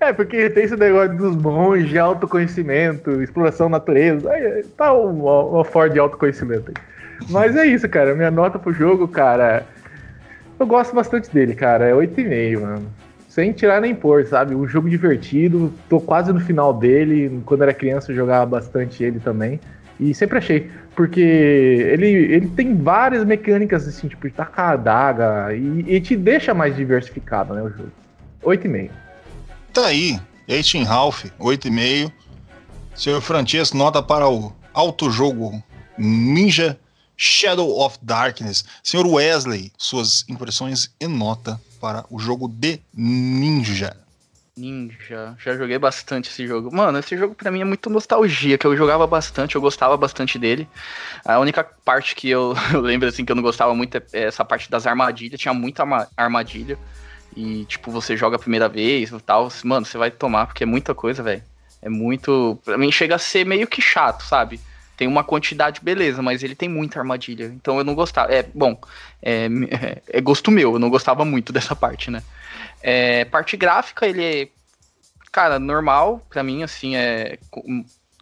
[0.03, 4.29] É, porque tem esse negócio dos monges, autoconhecimento, exploração natureza.
[4.33, 6.75] Aí, tá uma, uma Ford de autoconhecimento aí.
[7.31, 8.13] Mas é isso, cara.
[8.13, 9.65] Minha nota pro jogo, cara,
[10.59, 11.87] eu gosto bastante dele, cara.
[11.87, 12.87] É 8,5, mano.
[13.29, 14.57] Sem tirar nem pôr, sabe?
[14.57, 15.73] Um jogo divertido.
[15.89, 17.41] Tô quase no final dele.
[17.47, 19.61] Quando era criança eu jogava bastante ele também.
[20.01, 20.69] E sempre achei.
[20.97, 25.55] Porque ele, ele tem várias mecânicas, assim, tipo, de tacar a adaga.
[25.55, 27.93] E, e te deixa mais diversificado, né, o jogo.
[28.43, 28.91] 8,5.
[29.73, 30.21] Tá aí.
[30.47, 32.13] Eighteen Ralph, 8,5.
[32.95, 35.63] Senhor Francesco, nota para o alto jogo
[35.97, 36.79] Ninja
[37.17, 38.67] Shadow of Darkness.
[38.83, 43.97] Senhor Wesley, suas impressões e nota para o jogo de Ninja.
[44.55, 46.71] Ninja, já joguei bastante esse jogo.
[46.71, 50.39] Mano, esse jogo para mim é muito nostalgia, que eu jogava bastante, eu gostava bastante
[50.39, 50.69] dele.
[51.25, 54.45] A única parte que eu, eu lembro assim que eu não gostava muito é essa
[54.45, 55.83] parte das armadilhas, tinha muita
[56.15, 56.79] armadilha.
[57.37, 60.67] E tipo, você joga a primeira vez e tal, mano, você vai tomar porque é
[60.67, 61.43] muita coisa, velho.
[61.81, 64.61] É muito, para mim chega a ser meio que chato, sabe?
[65.03, 67.47] tem uma quantidade, beleza, mas ele tem muita armadilha.
[67.47, 68.33] Então eu não gostava.
[68.33, 68.79] É, bom,
[69.21, 69.49] é,
[70.07, 72.23] é gosto meu, eu não gostava muito dessa parte, né?
[72.81, 74.49] É, parte gráfica, ele é,
[75.33, 77.37] cara, normal, pra mim, assim, é.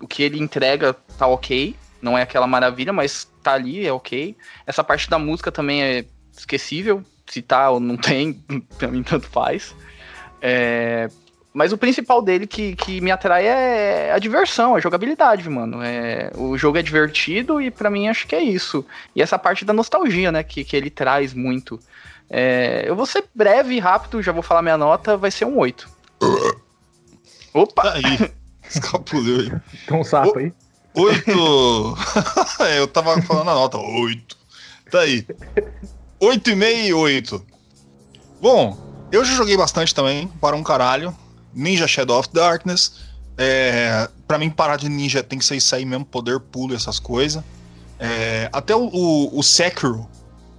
[0.01, 1.77] O que ele entrega tá ok.
[2.01, 4.35] Não é aquela maravilha, mas tá ali, é ok.
[4.67, 7.05] Essa parte da música também é esquecível.
[7.31, 8.35] Se tá ou não tem,
[8.77, 9.75] pra mim tanto faz.
[10.43, 11.09] É,
[11.53, 15.83] mas o principal dele que, que me atrai é a diversão, a jogabilidade, mano.
[15.83, 18.87] É, o jogo é divertido e para mim acho que é isso.
[19.15, 21.81] E essa parte da nostalgia, né, que, que ele traz muito.
[22.29, 25.59] É, eu vou ser breve e rápido, já vou falar minha nota, vai ser um
[25.59, 25.89] 8.
[27.53, 27.83] Opa!
[27.83, 28.33] Tá aí,
[28.71, 29.61] escapuleu aí.
[29.87, 30.53] Tem um sapo aí.
[30.95, 31.97] 8!
[32.63, 34.39] é, eu tava falando a nota, 8.
[34.89, 35.27] Tá aí.
[36.21, 37.47] 8,5 e 8.
[38.43, 38.77] Bom,
[39.11, 41.17] eu já joguei bastante também, para um caralho.
[41.55, 42.93] Ninja Shadow of Darkness.
[43.39, 46.99] É, para mim, parar de ninja tem que ser isso aí mesmo, poder, pulo, essas
[46.99, 47.43] coisas.
[47.99, 50.07] É, até o, o, o Sekiro,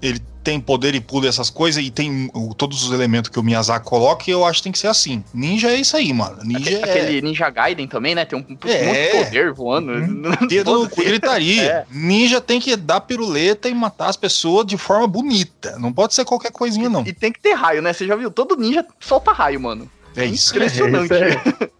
[0.02, 3.44] ele tem poder e pula essas coisas e tem o- todos os elementos que o
[3.44, 5.24] Miyazaki coloca, e eu acho que tem que ser assim.
[5.32, 6.40] Ninja é isso aí, mano.
[6.44, 8.26] Ninja Aque- é Aquele Ninja Gaiden também, né?
[8.26, 9.12] Tem um, um monte É.
[9.20, 9.92] de poder voando.
[10.50, 11.04] dedo no cu, Foda-se.
[11.08, 11.62] gritaria.
[11.72, 11.86] É.
[11.92, 15.78] Ninja tem que dar piruleta e matar as pessoas de forma bonita.
[15.78, 17.04] Não pode ser qualquer coisinha, não.
[17.06, 17.94] E tem que ter raio, né?
[17.94, 18.32] Você já viu?
[18.32, 19.88] Todo ninja solta raio, mano.
[20.16, 20.56] É isso.
[20.56, 21.14] Impressionante.
[21.14, 21.72] É, isso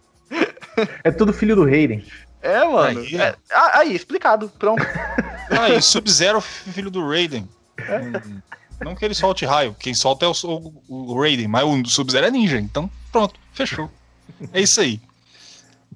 [1.04, 2.04] É tudo filho do Hayden.
[2.40, 3.00] É, mano.
[3.00, 3.34] Aí, É,
[3.74, 4.50] aí, explicado.
[4.58, 4.82] Pronto.
[5.50, 7.46] Aí, Sub-Zero, filho do Raiden.
[7.90, 8.40] Hum,
[8.80, 9.76] Não que ele solte raio.
[9.78, 10.32] Quem solta é o,
[10.88, 12.58] o, o Raiden, mas o Sub-Zero é ninja.
[12.58, 13.90] Então, pronto, fechou.
[14.52, 15.00] É isso aí.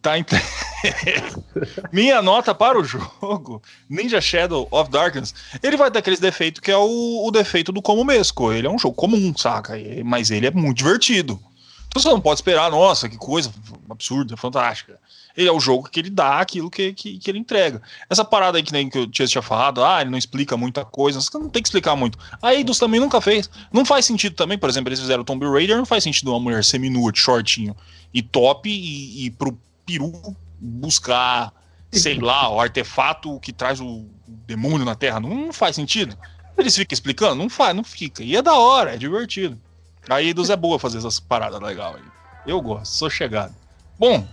[0.02, 0.12] Tá.
[1.92, 6.70] Minha nota para o jogo, Ninja Shadow of Darkness, ele vai ter aqueles defeitos que
[6.70, 8.52] é o, o defeito do como mesco.
[8.52, 9.74] Ele é um jogo comum, saca?
[10.04, 11.40] Mas ele é muito divertido.
[11.88, 13.52] Então você não pode esperar, nossa, que coisa
[13.90, 15.00] absurda, fantástica.
[15.36, 17.82] Ele é o jogo que ele dá aquilo que, que, que ele entrega.
[18.08, 21.20] Essa parada aí que nem que Chase tinha falado, ah, ele não explica muita coisa,
[21.20, 22.18] você não tem que explicar muito.
[22.40, 23.50] A Eidos também nunca fez.
[23.72, 26.64] Não faz sentido também, por exemplo, eles fizeram Tomb Raider, não faz sentido uma mulher
[26.64, 27.76] seminua, de shortinho
[28.14, 30.12] e top e, e pro peru
[30.58, 31.52] buscar,
[31.92, 34.06] sei lá, o artefato que traz o
[34.46, 35.20] demônio na Terra.
[35.20, 36.16] Não, não faz sentido.
[36.56, 37.34] Eles ficam explicando?
[37.34, 38.22] Não faz, não fica.
[38.22, 39.60] E é da hora, é divertido.
[40.08, 42.02] A Eidos é boa fazer essas paradas legais aí.
[42.46, 43.54] Eu gosto, sou chegado.
[43.98, 44.26] Bom,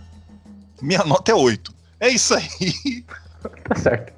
[0.82, 1.74] minha nota é 8.
[2.00, 3.06] É isso aí.
[3.68, 4.14] Tá certo.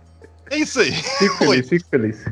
[0.52, 0.92] É isso aí.
[0.92, 2.24] Fico feliz, fico feliz.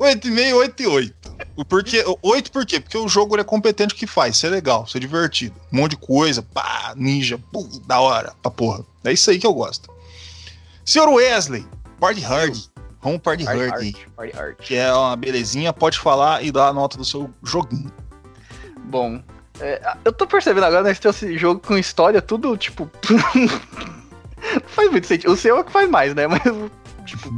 [0.00, 1.36] 8,5, 8 e 8.
[1.56, 2.80] O Porque, 8 por quê?
[2.80, 5.54] Porque o jogo ele é competente o que faz, ser legal, ser divertido.
[5.70, 8.84] Um monte de coisa, pá, ninja, pum, da hora, pra porra.
[9.04, 9.90] É isso aí que eu gosto.
[10.86, 11.66] Senhor Wesley,
[11.98, 12.56] Party Hard.
[13.02, 13.94] Vamos Party Party Hard.
[14.16, 14.56] Party Hard.
[14.56, 17.92] Que é uma belezinha, pode falar e dar a nota do seu joguinho.
[18.86, 19.22] Bom,
[19.60, 22.90] é, eu tô percebendo agora, nós temos esse jogo com história, tudo, tipo.
[24.54, 25.32] não faz muito sentido.
[25.32, 26.26] O seu é o que faz mais, né?
[26.26, 26.42] Mas,
[27.04, 27.28] tipo.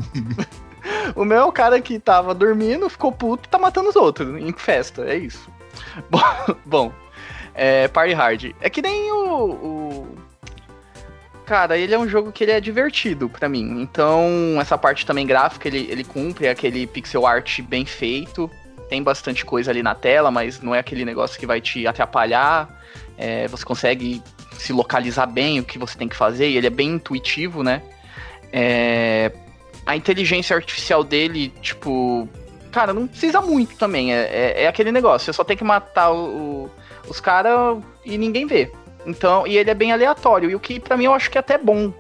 [1.14, 4.41] o meu é o cara que tava dormindo, ficou puto e tá matando os outros
[4.41, 5.05] em festa.
[5.05, 5.51] É isso.
[6.11, 6.20] Bom,
[6.64, 6.93] bom
[7.55, 8.53] é, Party Hard.
[8.61, 10.16] É que nem o, o-
[11.45, 13.83] Cara, ele é um jogo que ele é divertido pra mim.
[13.83, 14.27] Então,
[14.61, 18.51] essa parte também gráfica, ele, ele cumpre aquele pixel art bem feito
[18.93, 22.68] tem bastante coisa ali na tela, mas não é aquele negócio que vai te atrapalhar.
[23.16, 24.22] É, você consegue
[24.59, 27.80] se localizar bem o que você tem que fazer, e ele é bem intuitivo, né?
[28.53, 29.32] É,
[29.86, 32.28] a inteligência artificial dele, tipo.
[32.70, 34.12] Cara, não precisa muito também.
[34.12, 36.70] É, é, é aquele negócio, você só tem que matar o- o-
[37.09, 38.70] os caras e ninguém vê.
[39.07, 41.40] Então, e ele é bem aleatório, e o que pra mim eu acho que é
[41.40, 41.95] até bom.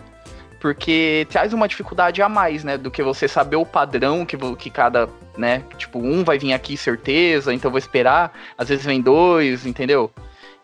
[0.62, 2.78] Porque traz uma dificuldade a mais, né?
[2.78, 5.64] Do que você saber o padrão que, que cada, né?
[5.76, 8.32] Tipo, um vai vir aqui certeza, então vou esperar.
[8.56, 10.08] Às vezes vem dois, entendeu?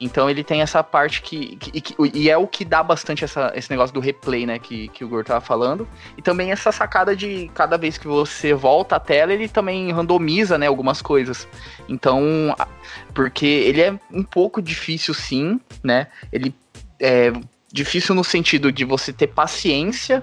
[0.01, 1.57] Então ele tem essa parte que.
[1.57, 4.61] que- que- e é o que dá bastante essa, esse negócio do replay, né?
[4.61, 5.89] Que, que o Gor tava falando.
[6.17, 10.57] E também essa sacada de cada vez que você volta à tela, ele também randomiza,
[10.57, 10.69] né?
[10.69, 11.49] Algumas coisas.
[11.89, 12.55] Então.
[12.57, 12.69] a-
[13.13, 16.07] Porque ele é um pouco difícil, sim, né?
[16.33, 16.55] Ele
[17.01, 17.33] é
[17.73, 20.23] difícil no sentido de você ter paciência.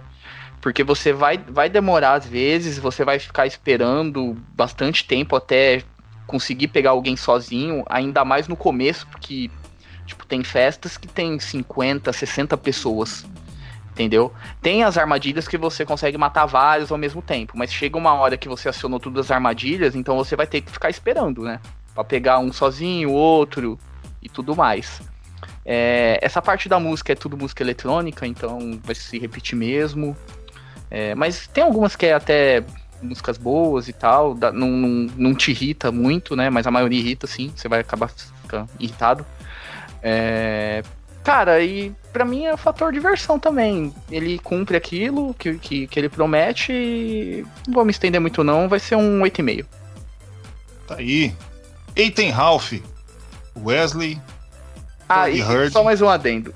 [0.61, 5.83] Porque você vai, vai demorar às vezes, você vai ficar esperando bastante tempo até
[6.25, 9.51] conseguir pegar alguém sozinho, ainda mais no começo, porque
[10.07, 13.25] tipo, tem festas que tem 50, 60 pessoas.
[13.91, 14.33] Entendeu?
[14.61, 18.35] Tem as armadilhas que você consegue matar vários ao mesmo tempo, mas chega uma hora
[18.35, 21.61] que você acionou todas as armadilhas, então você vai ter que ficar esperando, né?
[21.93, 23.79] Pra pegar um sozinho, outro
[24.21, 25.01] e tudo mais.
[25.65, 30.15] É, essa parte da música é tudo música eletrônica, então vai se repetir mesmo.
[30.89, 32.63] É, mas tem algumas que é até
[33.01, 36.49] músicas boas e tal, não, não, não te irrita muito, né?
[36.49, 38.09] Mas a maioria irrita, sim, você vai acabar
[38.41, 39.25] ficando irritado.
[40.01, 40.83] É,
[41.23, 43.93] cara, e pra mim é o fator diversão também.
[44.11, 48.69] Ele cumpre aquilo que, que, que ele promete e não vou me estender muito não,
[48.69, 49.65] vai ser um 8,5.
[50.87, 51.33] Tá aí.
[51.95, 52.73] Ethan Ralph,
[53.57, 54.19] Wesley.
[55.07, 56.53] Ah, e só mais um adendo.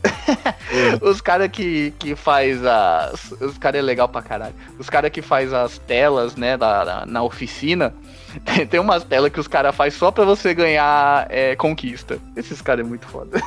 [1.02, 3.32] Os caras que, que faz as.
[3.34, 4.56] Os caras é legal pra caralho.
[4.78, 7.94] Os caras que faz as telas, né, da, da- na oficina.
[8.70, 12.20] Tem, umas telas que os caras faz só pra você ganhar é, conquista.
[12.36, 13.40] Esses caras é muito foda.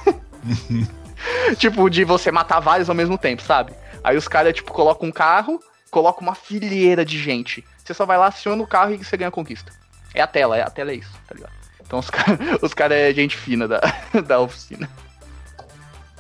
[1.59, 3.73] tipo, de você matar vários ao mesmo tempo, sabe?
[4.05, 7.65] Aí os caras, tipo, colocam um carro, colocam uma fileira de gente.
[7.85, 9.73] Você só vai lá, aciona o carro e você ganha a conquista.
[10.15, 11.62] É a tela, é, a tela é isso, tá ligado?
[11.93, 13.79] Então os caras os cara é gente fina da,
[14.27, 14.89] da oficina.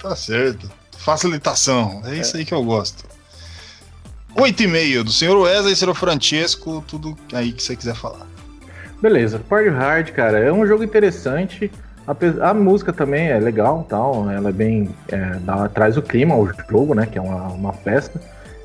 [0.02, 0.70] Tá certo.
[0.98, 2.02] Facilitação.
[2.04, 3.04] É isso aí que eu gosto.
[4.36, 8.26] 8,5 do senhor Wesley, senhor Francesco, tudo aí que você quiser falar.
[9.00, 11.72] Beleza, Party Hard, cara, é um jogo interessante.
[12.06, 14.30] Ape- A, música também é legal, tal.
[14.30, 14.94] Ela é bem.
[15.08, 17.06] é, dá- traz o clima ao jogo, né?
[17.06, 18.20] Que é uma, uma festa.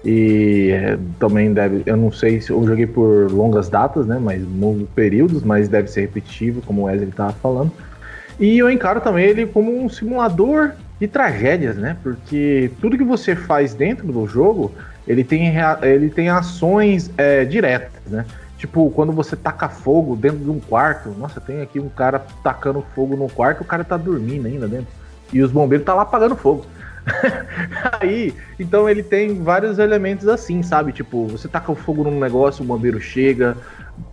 [0.10, 4.18] E é, também deve, eu não sei se eu joguei por longas datas, né?
[4.18, 7.74] Mas longos períodos, mas deve ser repetitivo, como o Wesley estava falando.
[8.40, 11.98] E eu encaro também ele como um simulador de tragédias, né?
[12.02, 14.72] Porque tudo que você faz dentro do jogo,
[15.06, 18.26] ele tem, ele tem ações é, diretas, né?
[18.58, 22.82] Tipo, quando você taca fogo dentro de um quarto, nossa, tem aqui um cara tacando
[22.96, 24.88] fogo no quarto, o cara tá dormindo ainda dentro.
[25.34, 26.66] E os bombeiros tá lá apagando fogo.
[28.02, 30.92] Aí, então ele tem vários elementos assim, sabe?
[30.92, 33.56] Tipo, você taca o fogo num negócio, o bombeiro chega,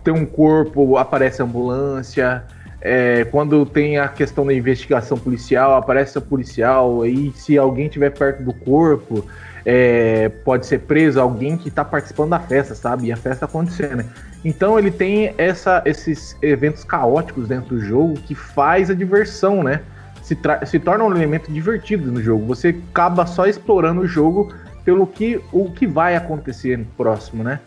[0.03, 2.45] tem um corpo, aparece ambulância.
[2.81, 8.11] É, quando tem a questão da investigação policial, aparece a policial, aí se alguém estiver
[8.11, 9.25] perto do corpo,
[9.65, 13.07] é, pode ser preso alguém que está participando da festa, sabe?
[13.07, 14.05] E a festa acontecendo.
[14.45, 19.81] Então ele tem essa, esses eventos caóticos dentro do jogo que faz a diversão, né?
[20.25, 22.45] Se, se torna um elemento divertido no jogo.
[22.47, 24.53] Você acaba só explorando o jogo
[24.85, 27.61] pelo que o que vai acontecer no próximo, né?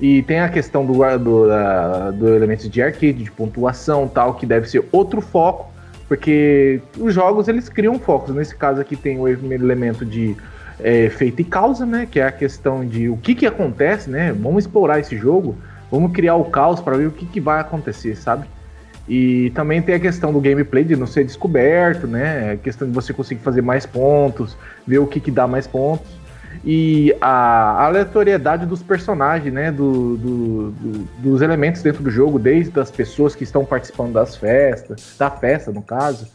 [0.00, 1.46] E tem a questão do, do,
[2.12, 5.72] do elemento de arcade, de pontuação tal, que deve ser outro foco,
[6.08, 8.34] porque os jogos eles criam focos.
[8.34, 10.36] Nesse caso aqui tem o elemento de
[10.80, 12.06] é, efeito e causa, né?
[12.10, 14.32] Que é a questão de o que, que acontece, né?
[14.32, 15.56] Vamos explorar esse jogo
[15.92, 18.46] Vamos criar o caos para ver o que, que vai acontecer, sabe?
[19.08, 22.52] E também tem a questão do gameplay de não ser descoberto, né?
[22.52, 26.22] A questão de você conseguir fazer mais pontos, ver o que, que dá mais pontos.
[26.64, 29.72] E a aleatoriedade dos personagens, né?
[29.72, 34.36] Do, do, do, dos elementos dentro do jogo, desde as pessoas que estão participando das
[34.36, 36.28] festas, da festa, no caso,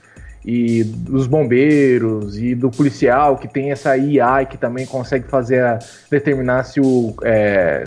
[0.44, 5.80] e dos bombeiros, e do policial que tem essa IA que também consegue fazer a,
[6.12, 7.16] determinar se o.
[7.24, 7.86] É,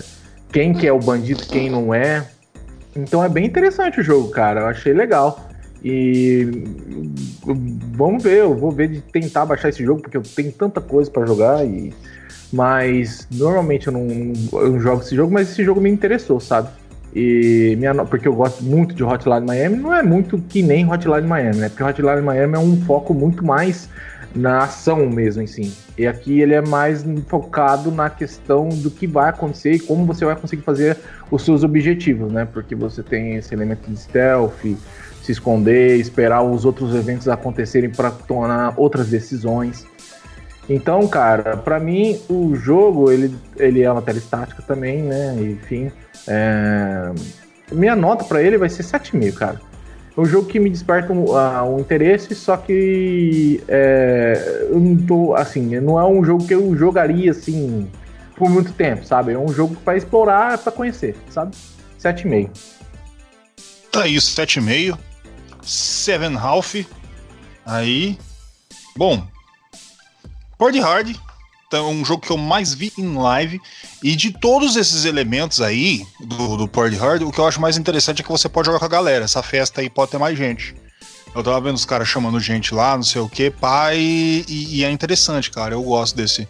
[0.50, 2.26] quem que é o bandido, quem não é.
[3.02, 4.60] Então é bem interessante o jogo, cara.
[4.60, 5.48] Eu achei legal.
[5.82, 6.46] E
[7.92, 11.10] vamos ver, eu vou ver de tentar baixar esse jogo, porque eu tenho tanta coisa
[11.10, 11.92] para jogar e
[12.52, 14.08] mas normalmente eu não,
[14.60, 16.68] eu não, jogo esse jogo, mas esse jogo me interessou, sabe?
[17.14, 21.26] E minha, porque eu gosto muito de Hotline Miami, não é muito que nem Hotline
[21.26, 21.68] Miami, né?
[21.68, 23.88] Porque Hotline Miami é um foco muito mais
[24.34, 25.72] na ação mesmo si.
[25.98, 30.24] E aqui ele é mais focado na questão do que vai acontecer e como você
[30.24, 30.96] vai conseguir fazer
[31.30, 32.46] os seus objetivos, né?
[32.50, 34.62] Porque você tem esse elemento de stealth,
[35.22, 39.84] se esconder, esperar os outros eventos acontecerem para tomar outras decisões.
[40.68, 45.36] Então, cara, para mim o jogo ele, ele é uma tela estática também, né?
[45.40, 45.90] Enfim,
[46.26, 47.12] é...
[47.72, 49.60] minha nota para ele vai ser 7,5, cara.
[50.16, 54.96] É um jogo que me desperta um, uh, um interesse, só que é, eu não
[54.96, 57.88] tô, assim, não é um jogo que eu jogaria, assim,
[58.36, 59.32] por muito tempo, sabe?
[59.32, 61.54] É um jogo para explorar, para conhecer, sabe?
[61.98, 62.50] 7,5.
[63.92, 64.98] Tá isso, 7,5.
[65.62, 66.74] Seven Half.
[67.64, 68.18] Aí.
[68.96, 69.22] Bom.
[70.58, 71.16] Port Hard
[71.70, 73.60] então, um jogo que eu mais vi em live.
[74.02, 78.22] E de todos esses elementos aí do, do Hard, o que eu acho mais interessante
[78.22, 79.24] é que você pode jogar com a galera.
[79.24, 80.74] Essa festa aí pode ter mais gente.
[81.32, 84.84] Eu tava vendo os caras chamando gente lá, não sei o que, pai, e, e,
[84.84, 85.72] é interessante, cara.
[85.76, 86.48] Eu gosto desse,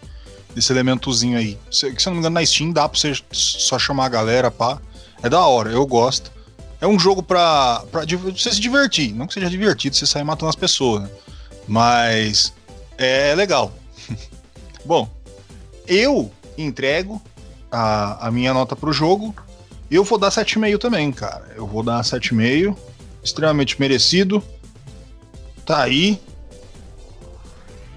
[0.54, 1.58] desse elementozinho aí.
[1.70, 4.50] Se, se eu não me engano, na Steam dá pra você só chamar a galera,
[4.50, 4.80] pá.
[5.22, 6.32] É da hora, eu gosto.
[6.80, 9.12] É um jogo pra, pra você se divertir.
[9.14, 11.10] Não que seja divertido você sair matando as pessoas, né?
[11.68, 12.54] Mas
[12.96, 13.70] é legal.
[14.90, 15.08] Bom,
[15.86, 17.22] eu entrego
[17.70, 19.32] a, a minha nota pro jogo.
[19.88, 21.52] Eu vou dar 7,5 também, cara.
[21.54, 22.76] Eu vou dar 7,5.
[23.22, 24.42] Extremamente merecido.
[25.64, 26.20] Tá aí.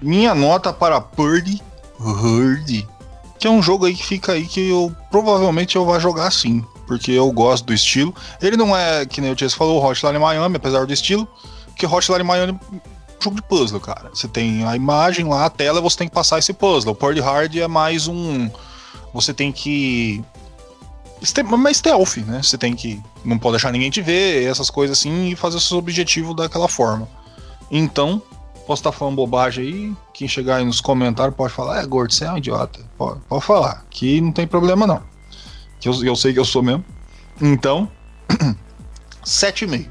[0.00, 1.60] Minha nota para Purdy.
[1.98, 2.86] Hurdy.
[3.40, 6.64] Que é um jogo aí que fica aí que eu provavelmente eu vou jogar sim.
[6.86, 8.14] Porque eu gosto do estilo.
[8.40, 11.26] Ele não é, que nem o Chase falou, Hotline Miami, apesar do estilo.
[11.74, 12.56] Que Hotline Miami
[13.24, 14.10] jogo de puzzle, cara.
[14.10, 16.92] Você tem a imagem lá, a tela, você tem que passar esse puzzle.
[16.92, 18.50] O Port Hard é mais um.
[19.12, 20.22] Você tem que.
[21.58, 22.42] Mais stealth, né?
[22.42, 23.02] Você tem que.
[23.24, 26.68] Não pode deixar ninguém te ver, essas coisas assim, e fazer o seu objetivo daquela
[26.68, 27.08] forma.
[27.70, 28.22] Então,
[28.66, 29.96] posso estar falando bobagem aí.
[30.12, 32.80] Quem chegar aí nos comentários pode falar: é, gordo, você é um idiota.
[32.98, 35.02] Pode, pode falar, que não tem problema não.
[35.80, 36.84] Que eu, eu sei que eu sou mesmo.
[37.40, 37.90] Então,
[39.24, 39.88] 7,5.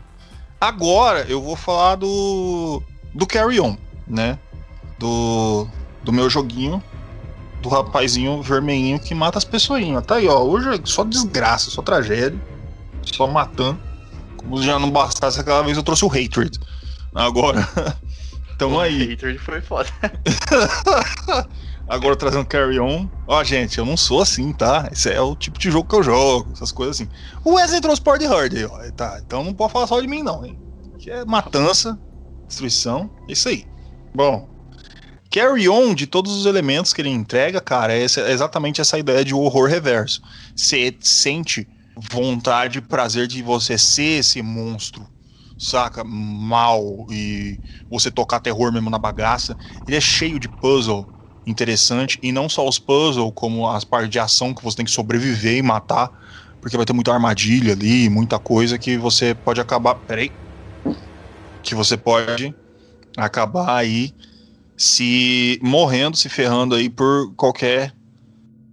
[0.62, 2.82] Agora eu vou falar do
[3.14, 4.40] do Carry On, né?
[4.98, 5.68] Do,
[6.04, 6.82] do meu joguinho,
[7.62, 10.06] do rapazinho vermelhinho que mata as pessoinhas.
[10.06, 10.42] Tá aí, ó.
[10.42, 12.40] Hoje é só desgraça, só tragédia,
[13.02, 13.80] só matando.
[14.38, 16.60] Como já não bastasse aquela vez eu trouxe o Hatred.
[17.14, 17.68] Agora,
[18.56, 19.10] então aí.
[19.10, 19.90] O Hatred foi foda.
[21.88, 23.08] Agora trazendo Carry On.
[23.28, 24.90] Ó, gente, eu não sou assim, tá?
[24.92, 27.10] Esse é o tipo de jogo que eu jogo, essas coisas assim.
[27.44, 28.92] O Wesley trouxe Port Hard aí, ó.
[28.92, 30.58] Tá, então não pode falar só de mim, não, hein?
[30.98, 32.00] Que é matança,
[32.54, 33.10] destruição.
[33.28, 33.66] É isso aí.
[34.14, 34.48] Bom,
[35.32, 39.26] Carry On, de todos os elementos que ele entrega, cara, é, é exatamente essa ideia
[39.26, 40.22] de horror reverso.
[40.56, 41.68] Você sente
[42.12, 45.08] vontade e prazer de você ser esse monstro,
[45.58, 46.04] saca?
[46.04, 49.58] Mal e você tocar terror mesmo na bagaça.
[49.88, 51.10] Ele é cheio de puzzle
[51.46, 54.92] interessante, e não só os puzzles, como as partes de ação que você tem que
[54.92, 56.10] sobreviver e matar,
[56.62, 59.96] porque vai ter muita armadilha ali, muita coisa que você pode acabar.
[59.96, 60.32] Peraí.
[61.64, 62.54] Que você pode
[63.18, 64.14] acabar aí
[64.78, 67.94] se morrendo, se ferrando aí por qualquer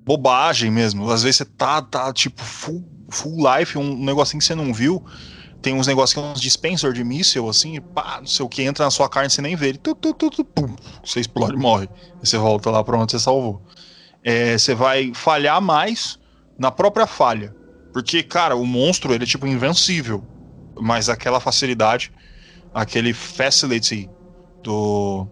[0.05, 1.09] bobagem mesmo.
[1.11, 5.05] Às vezes você tá, tá tipo full, full life, um negocinho que você não viu.
[5.62, 8.91] Tem uns negócios uns dispenser de míssil, assim, pá, não sei o que, entra na
[8.91, 9.78] sua carne você nem vê ele.
[9.78, 10.74] Tu, tu, tu, tu, pum,
[11.05, 11.88] você explode e morre.
[12.22, 13.62] E você volta lá pra onde você salvou.
[14.24, 16.18] É, você vai falhar mais
[16.59, 17.55] na própria falha.
[17.93, 20.24] Porque, cara, o monstro, ele é tipo invencível.
[20.80, 22.11] Mas aquela facilidade,
[22.75, 24.09] aquele facility
[24.62, 25.27] do.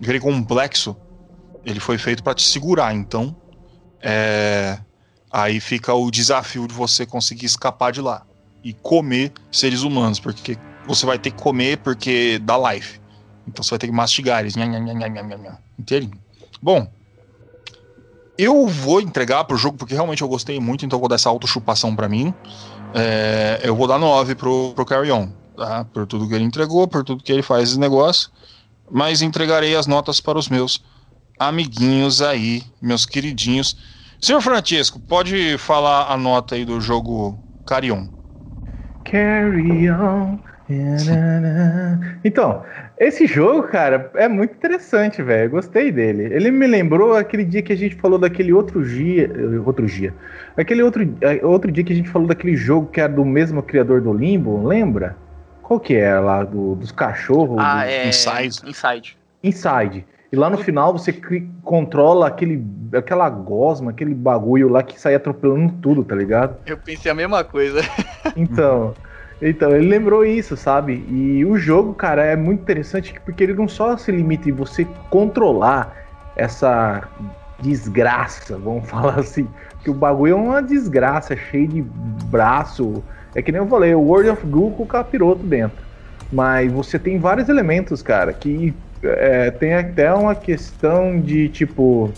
[0.00, 0.96] aquele complexo,
[1.64, 2.94] ele foi feito para te segurar.
[2.94, 3.34] Então,
[4.02, 4.78] é,
[5.30, 8.26] aí fica o desafio de você conseguir escapar de lá
[8.62, 13.00] e comer seres humanos, porque você vai ter que comer porque dá life.
[13.46, 14.54] Então você vai ter que mastigar eles.
[15.78, 16.18] Inteirinho.
[16.62, 16.90] Bom,
[18.36, 21.28] eu vou entregar pro jogo porque realmente eu gostei muito, então eu vou dar essa
[21.28, 22.34] auto-chupação pra mim.
[22.94, 25.28] É, eu vou dar 9 pro, pro Carry On,
[25.60, 25.84] tá?
[25.84, 28.30] Por tudo que ele entregou, por tudo que ele faz esse negócio.
[28.90, 30.82] Mas entregarei as notas para os meus
[31.38, 33.76] amiguinhos aí, meus queridinhos.
[34.18, 38.08] Senhor Francisco, pode falar a nota aí do jogo Carry On.
[39.04, 40.38] Carry on.
[42.24, 42.62] Então,
[42.98, 45.50] esse jogo, cara, é muito interessante, velho.
[45.50, 46.32] Gostei dele.
[46.32, 49.30] Ele me lembrou aquele dia que a gente falou daquele outro dia.
[49.66, 50.14] Outro dia.
[50.56, 53.62] Aquele outro, é, outro dia que a gente falou daquele jogo que era do mesmo
[53.62, 55.16] criador do Limbo, lembra?
[55.70, 56.42] Qual que é lá?
[56.42, 57.56] Do, dos cachorros?
[57.60, 57.90] Ah, do...
[57.90, 58.08] é.
[58.08, 58.68] Inside.
[58.68, 59.16] Inside.
[59.40, 60.06] Inside.
[60.32, 61.12] E lá no final você
[61.62, 66.56] controla aquele, aquela gosma, aquele bagulho lá que sai atropelando tudo, tá ligado?
[66.66, 67.82] Eu pensei a mesma coisa.
[68.36, 68.94] Então,
[69.40, 71.04] então ele lembrou isso, sabe?
[71.08, 74.84] E o jogo, cara, é muito interessante porque ele não só se limita em você
[75.08, 75.94] controlar
[76.34, 77.08] essa
[77.60, 79.48] desgraça, vamos falar assim,
[79.84, 81.82] que o bagulho é uma desgraça, cheio de
[82.26, 83.04] braço.
[83.34, 85.78] É que nem eu falei, o World of Goo com o capiroto dentro.
[86.32, 92.10] Mas você tem vários elementos, cara, que é, tem até uma questão de tipo.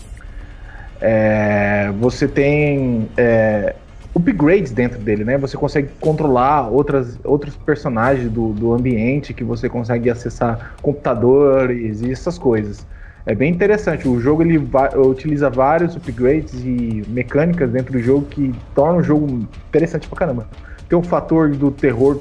[1.01, 3.75] É, você tem é,
[4.15, 5.37] upgrades dentro dele, né?
[5.37, 12.11] Você consegue controlar outras, outros personagens do, do ambiente, que você consegue acessar computadores e
[12.11, 12.85] essas coisas.
[13.25, 14.07] É bem interessante.
[14.07, 14.61] O jogo ele
[14.95, 20.47] utiliza vários upgrades e mecânicas dentro do jogo que torna o jogo interessante pra caramba
[20.93, 22.19] tem um fator do terror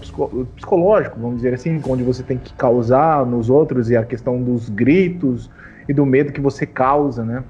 [0.56, 4.70] psicológico, vamos dizer assim, onde você tem que causar nos outros e a questão dos
[4.70, 5.50] gritos
[5.86, 7.44] e do medo que você causa, né?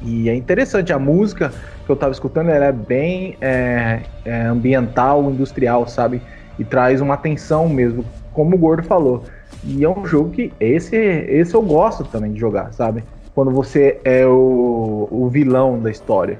[0.00, 1.52] E é interessante, a música
[1.84, 6.22] que eu estava escutando ela é bem é, é ambiental, industrial, sabe?
[6.58, 9.24] E traz uma atenção mesmo, como o Gordo falou.
[9.62, 13.04] E é um jogo que esse, esse eu gosto também de jogar, sabe?
[13.34, 16.38] Quando você é o, o vilão da história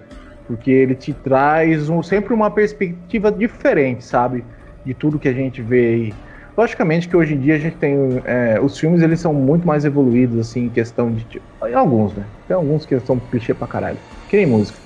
[0.50, 4.44] porque ele te traz um, sempre uma perspectiva diferente, sabe?
[4.84, 6.14] De tudo que a gente vê aí.
[6.56, 7.94] Logicamente que hoje em dia a gente tem.
[8.24, 11.40] É, os filmes eles são muito mais evoluídos, assim, em questão de.
[11.72, 12.24] Alguns, né?
[12.48, 13.96] Tem alguns que são clichê pra caralho.
[14.28, 14.76] Que nem música.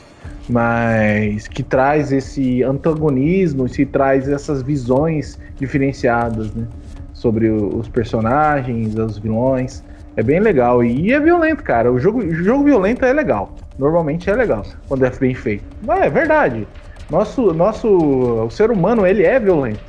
[0.50, 6.66] Mas que traz esse antagonismo, se traz essas visões diferenciadas, né?
[7.14, 9.82] Sobre os personagens, os vilões.
[10.14, 10.84] É bem legal.
[10.84, 11.90] E é violento, cara.
[11.90, 13.56] O jogo, o jogo violento é legal.
[13.78, 15.64] Normalmente é legal quando é bem feito.
[15.82, 16.66] Mas é verdade.
[17.10, 19.80] Nosso, nosso, o ser humano ele é violento.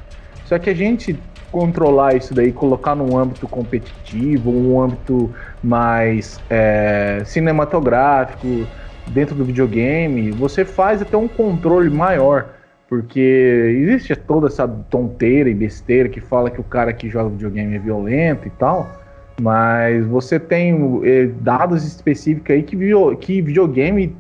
[0.46, 1.18] Só que a gente
[1.52, 5.34] controlar isso daí, colocar num âmbito competitivo, um âmbito
[5.64, 8.68] mais é, cinematográfico,
[9.08, 12.50] dentro do videogame, você faz até um controle maior.
[12.88, 17.76] Porque existe toda essa tonteira e besteira que fala que o cara que joga videogame
[17.76, 19.05] é violento e tal.
[19.40, 24.16] Mas você tem eh, dados específicos aí que, video, que videogame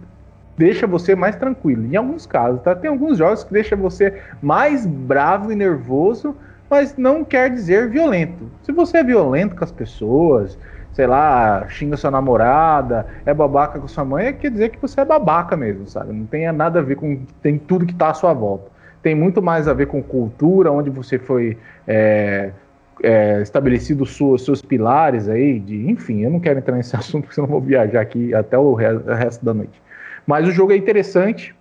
[0.58, 1.86] deixa você mais tranquilo.
[1.86, 2.76] Em alguns casos, tá?
[2.76, 6.36] Tem alguns jogos que deixa você mais bravo e nervoso,
[6.70, 8.50] mas não quer dizer violento.
[8.64, 10.58] Se você é violento com as pessoas,
[10.94, 15.06] sei lá, xinga sua namorada, é babaca com sua mãe, quer dizer que você é
[15.06, 16.14] babaca mesmo, sabe?
[16.14, 18.72] Não tem nada a ver com tem tudo que está à sua volta.
[19.02, 21.58] Tem muito mais a ver com cultura, onde você foi
[21.88, 22.52] é,
[23.04, 27.48] é, estabelecido seus pilares aí, de, enfim, eu não quero entrar nesse assunto porque senão
[27.48, 29.82] eu vou viajar aqui até o, re o resto da noite.
[30.26, 31.54] Mas o jogo é interessante,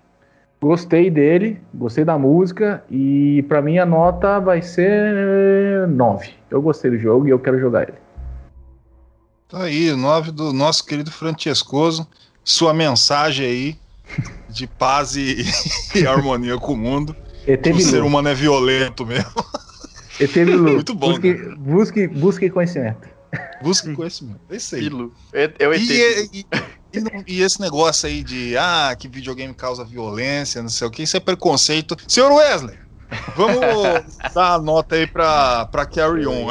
[0.60, 6.30] gostei dele, gostei da música e para mim a nota vai ser 9.
[6.50, 7.98] Eu gostei do jogo e eu quero jogar ele.
[9.48, 12.08] Tá aí, nove do nosso querido Francescoso.
[12.42, 13.78] Sua mensagem aí
[14.48, 15.44] de paz e,
[15.94, 17.14] e harmonia com o mundo.
[17.46, 19.30] O ser humano é violento mesmo.
[20.20, 20.72] ET Bilu.
[20.74, 21.56] Muito bom, Busque, cara.
[21.56, 23.08] busque, busque conhecimento.
[23.62, 24.40] Busque conhecimento.
[24.48, 24.88] É isso aí.
[25.32, 25.80] É, é o ET.
[25.82, 26.46] E, e- e
[27.26, 31.16] e esse negócio aí de ah, que videogame causa violência, não sei o que, isso
[31.16, 31.96] é preconceito.
[32.06, 32.78] Senhor Wesley,
[33.34, 36.46] vamos dar a nota aí pra, pra Carry On.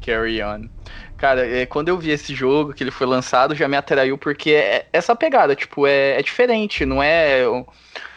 [0.00, 0.70] Carry on.
[1.18, 4.52] Cara, é, quando eu vi esse jogo, que ele foi lançado, já me atraiu porque
[4.52, 7.66] é essa pegada, tipo, é, é diferente, não é um,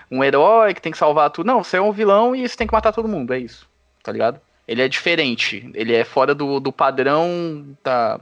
[0.09, 1.47] um herói que tem que salvar tudo.
[1.47, 3.67] Não, você é um vilão e você tem que matar todo mundo, é isso,
[4.01, 4.39] tá ligado?
[4.67, 8.19] Ele é diferente, ele é fora do, do padrão da,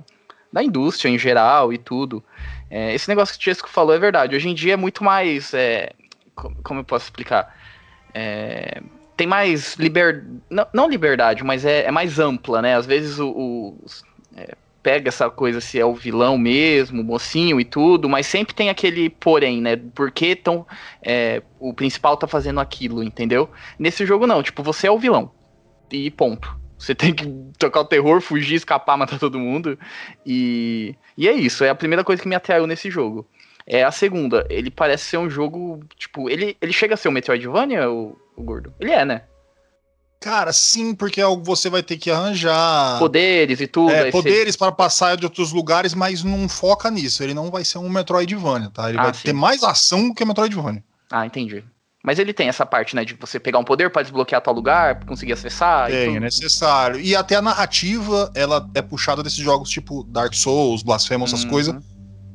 [0.51, 2.23] da indústria em geral e tudo.
[2.69, 4.35] É, esse negócio que o Chesco falou é verdade.
[4.35, 5.53] Hoje em dia é muito mais.
[5.53, 5.91] é,
[6.35, 7.53] co- como eu posso explicar?
[8.13, 8.81] É,
[9.15, 10.25] tem mais liber...
[10.49, 12.75] não, não liberdade, mas é, é mais ampla, né?
[12.75, 13.85] Às vezes o, o-
[14.35, 18.53] é, pega essa coisa se é o vilão mesmo, o mocinho e tudo, mas sempre
[18.53, 19.75] tem aquele porém, né?
[19.75, 20.65] Por que tão,
[21.03, 23.49] é, o principal tá fazendo aquilo, entendeu?
[23.77, 25.31] Nesse jogo não, tipo, você é o vilão.
[25.91, 26.57] E ponto.
[26.77, 27.25] Você tem que
[27.57, 29.77] tocar o terror, fugir, escapar, matar todo mundo.
[30.25, 33.27] E, e é isso, é a primeira coisa que me atraiu nesse jogo.
[33.67, 37.11] É a segunda, ele parece ser um jogo, tipo, ele, ele chega a ser um
[37.11, 38.73] Metroidvania, o, o gordo?
[38.79, 39.23] Ele é, né?
[40.21, 42.99] Cara, sim, porque é algo que você vai ter que arranjar.
[42.99, 43.91] Poderes e tudo.
[43.91, 47.23] É, aí você- poderes para passar de outros lugares, mas não foca nisso.
[47.23, 48.89] Ele não vai ser um Metroidvania, tá?
[48.89, 49.23] Ele Ah, vai sim.
[49.23, 50.83] ter mais ação do que Metroidvania.
[51.09, 51.63] Ah, entendi.
[52.03, 55.03] Mas ele tem essa parte, né, de você pegar um poder pra desbloquear tal lugar,
[55.05, 55.87] conseguir acessar.
[55.87, 56.99] Tem, é necessário.
[56.99, 61.49] E até a narrativa, ela é puxada desses jogos tipo Dark Souls, Blasphemous, essas Uhum.
[61.49, 61.75] coisas,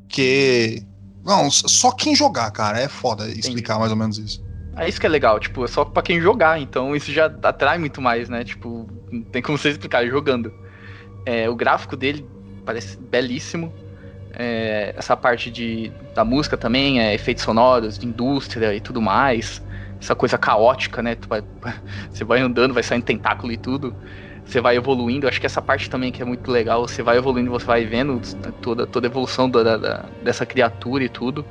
[0.09, 0.83] que...
[1.25, 4.45] Não, só quem jogar, cara, é foda explicar mais ou menos isso.
[4.77, 7.79] É isso que é legal, tipo, é só pra quem jogar, então isso já atrai
[7.79, 8.45] muito mais, né?
[8.45, 10.53] Tipo, não tem como você explicar jogando.
[11.25, 12.29] É, o gráfico dele
[12.67, 13.73] parece belíssimo.
[14.37, 19.63] É, essa parte de, da música também, é, efeitos sonoros, de indústria e tudo mais.
[20.01, 21.17] Essa coisa caótica, né?
[21.29, 21.43] Vai-
[22.11, 23.95] você vai andando, vai saindo tentáculo e tudo.
[24.45, 25.27] Você vai evoluindo.
[25.27, 26.87] Acho que essa parte também que é muito legal.
[26.87, 28.21] Você vai evoluindo, você vai vendo
[28.61, 31.47] toda, toda a evolução da- da- dessa criatura e tudo.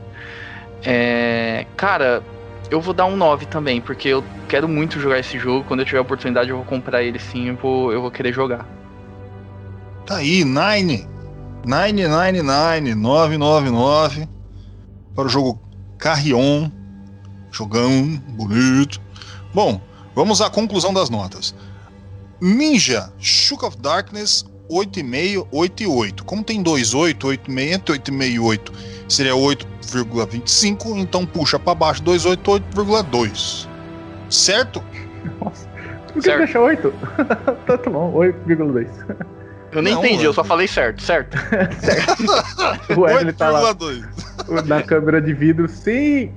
[0.85, 2.23] É, cara,
[2.69, 5.65] eu vou dar um 9 também, porque eu quero muito jogar esse jogo.
[5.67, 8.33] Quando eu tiver a oportunidade, eu vou comprar ele sim, eu vou, eu vou querer
[8.33, 8.67] jogar.
[10.05, 11.07] Tá aí, Nine.
[11.65, 14.27] 999, 999.
[15.15, 15.59] Para o jogo
[15.97, 16.69] Carrion.
[17.51, 18.99] Jogão, bonito.
[19.53, 19.79] Bom,
[20.15, 21.53] vamos à conclusão das notas.
[22.41, 26.23] Ninja, Shook of Darkness, 8,5, 8,8.
[26.23, 28.73] Como tem 2,8, 8,5, entre 8,5 e 8
[29.07, 33.67] seria 8,25, então puxa para baixo 2,8, 8,2.
[34.29, 34.83] Certo?
[35.39, 35.67] Nossa.
[36.07, 36.37] Por que Certo.
[36.39, 36.91] deixa 8?
[37.67, 38.87] tá, tá bom, 8,2.
[39.73, 41.37] Eu nem Não, entendi, eu só falei certo, certo?
[42.95, 44.65] O Wesley tá lá 8,2.
[44.67, 46.31] na câmera de vidro, sim!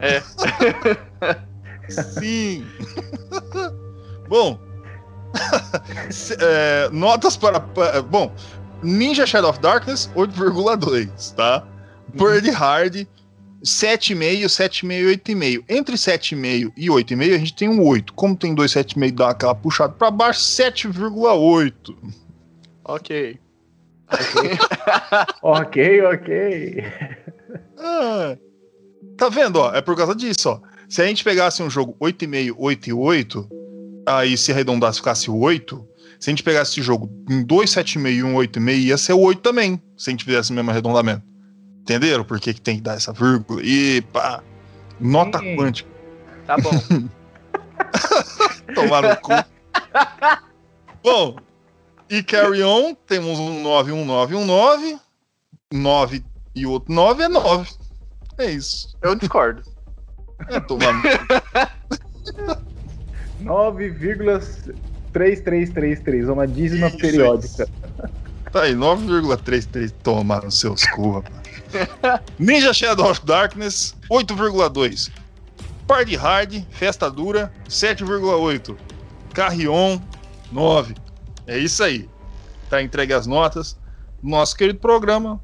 [0.00, 0.20] É.
[1.88, 2.64] Sim.
[4.28, 4.58] bom.
[6.10, 8.32] Se- é, notas para, pa- Bom,
[8.82, 11.64] Ninja Shadow of Darkness, 8,2, tá?
[12.14, 13.06] Bird Hard,
[13.64, 15.64] 7,5, 7,5 8,5.
[15.68, 18.12] Entre 7,5 e 8,5 a gente tem um 8.
[18.14, 21.94] Como tem dois 7,5 dá aquela puxada para baixo, 7,8.
[22.84, 23.38] Ok.
[25.42, 26.84] Ok, ok.
[27.78, 28.36] Ah,
[29.16, 29.74] tá vendo, ó?
[29.74, 30.60] É por causa disso, ó.
[30.88, 33.48] Se a gente pegasse um jogo 8,5, 8 e 8,
[34.06, 35.88] aí se arredondasse ficasse 8,
[36.20, 39.20] se a gente pegasse esse jogo em 2, 7,5 e um 8,5, ia ser o
[39.20, 41.22] 8 também, se a gente fizesse o mesmo arredondamento.
[41.80, 43.60] Entenderam por que, que tem que dar essa vírgula?
[43.64, 44.42] E pá,
[45.00, 45.56] nota Sim.
[45.56, 45.90] quântica.
[46.46, 46.70] Tá bom.
[48.74, 49.32] Tomar no cu.
[51.02, 51.36] Bom,
[52.12, 54.98] e Carry On, temos um 9, um 9, um 9.
[55.72, 56.22] 9
[56.54, 57.70] e outro 9 é 9.
[58.36, 58.94] É isso.
[59.00, 59.62] Eu discordo.
[60.50, 61.08] É tomar no cu.
[63.42, 67.66] 9,3333, uma dízima Isso, periódica.
[68.52, 71.40] Tá aí, 9,33 tomar nos seus cu, rapaz.
[72.38, 75.10] Ninja Shadow of Darkness, 8,2.
[75.86, 78.76] Party Hard, Festa Dura, 7,8.
[79.32, 79.98] Carrion,
[80.52, 80.94] 9.
[81.46, 82.08] É isso aí.
[82.68, 83.76] Tá entregue as notas.
[84.22, 85.40] Nosso querido programa.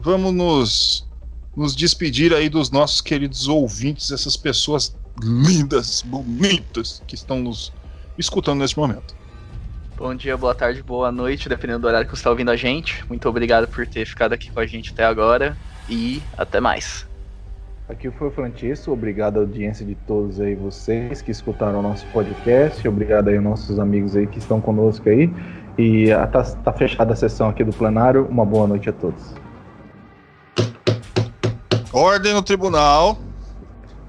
[0.00, 1.08] Vamos nos,
[1.56, 7.72] nos despedir aí dos nossos queridos ouvintes, essas pessoas lindas, bonitas que estão nos
[8.18, 9.14] escutando neste momento.
[9.96, 13.02] Bom dia, boa tarde, boa noite, dependendo do horário que você está ouvindo a gente.
[13.08, 15.56] Muito obrigado por ter ficado aqui com a gente até agora
[15.88, 17.05] e até mais.
[17.88, 22.04] Aqui foi o Francesco, obrigado à audiência de todos aí vocês que escutaram o nosso
[22.08, 25.32] podcast, obrigado aí aos nossos amigos aí que estão conosco aí.
[25.78, 28.26] E ah, tá, tá fechada a sessão aqui do plenário.
[28.26, 29.22] Uma boa noite a todos.
[31.92, 33.20] Ordem no tribunal.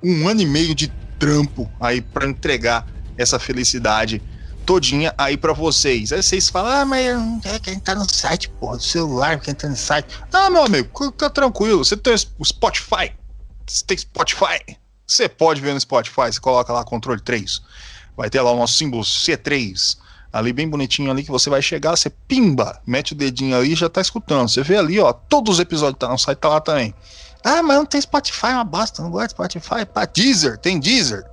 [0.03, 2.85] um ano e meio de trampo aí para entregar
[3.17, 4.21] essa felicidade
[4.67, 6.13] todinha aí para vocês.
[6.13, 9.53] Aí vocês falam, ah, mas eu não quero entrar no site, porra, do celular, quer
[9.53, 10.09] entrar no site.
[10.33, 11.85] Ah, meu amigo, fica tranquilo.
[11.85, 13.13] Você tem o Spotify.
[13.67, 14.77] Você tem Spotify.
[15.09, 17.63] Você pode ver no Spotify, você coloca lá controle 3.
[18.15, 19.97] Vai ter lá o nosso símbolo C3.
[20.31, 23.75] Ali bem bonitinho ali que você vai chegar, você pimba, mete o dedinho ali e
[23.75, 24.47] já tá escutando.
[24.47, 26.95] Você vê ali, ó, todos os episódios tá no site, tá lá também.
[27.43, 29.87] Ah, mas não tem Spotify, é uma bosta, não gosto de Spotify.
[29.87, 31.25] Pá, Deezer, tem Deezer.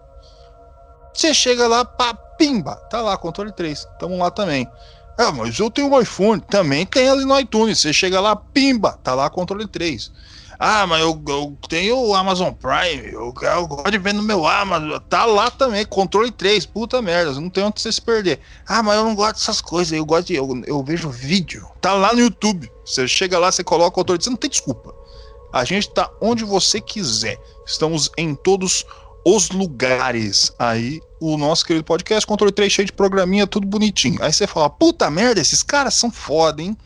[1.13, 3.85] Você chega lá, pá, pimba, tá lá, controle 3.
[3.99, 4.69] Tamo lá também.
[5.17, 7.79] Ah, mas eu tenho um iPhone, também tem ali no iTunes.
[7.79, 10.11] Você chega lá, pimba, tá lá, controle 3.
[10.59, 14.47] Ah, mas eu, eu tenho o Amazon Prime, eu, eu, gosto de ver no meu
[14.47, 14.97] Amazon.
[15.09, 18.39] Tá lá também, controle 3, puta merda, não tem onde você se perder.
[18.65, 20.35] Ah, mas eu não gosto dessas coisas, eu gosto de.
[20.35, 21.67] Eu, eu vejo vídeo.
[21.81, 22.71] Tá lá no YouTube.
[22.85, 24.93] Você chega lá, você coloca o controle, você não tem desculpa.
[25.51, 27.37] A gente tá onde você quiser.
[27.65, 28.85] Estamos em todos os
[29.49, 30.53] lugares.
[30.59, 34.21] Aí, o nosso querido podcast, controle 3 cheio de programinha, tudo bonitinho.
[34.21, 36.77] Aí você fala, puta merda, esses caras são foda, hein?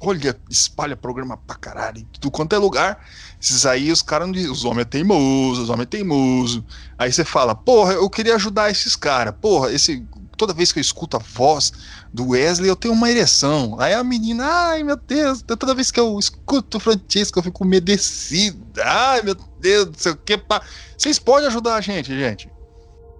[0.00, 3.06] Olha, espalha programa pra caralho, tudo quanto é lugar.
[3.40, 6.64] Esses aí, os caras não os homens é teimoso, os homens é teimoso.
[6.96, 9.34] Aí você fala, porra, eu queria ajudar esses caras.
[9.40, 10.04] Porra, esse.
[10.42, 11.72] Toda vez que eu escuto a voz
[12.12, 13.76] do Wesley, eu tenho uma ereção.
[13.78, 17.62] Aí a menina, ai meu Deus, toda vez que eu escuto o Francisco, eu fico
[17.62, 18.82] umedecida.
[18.84, 20.36] Ai meu Deus, não sei o que.
[20.36, 20.60] Pá.
[20.98, 22.50] Vocês podem ajudar a gente, gente.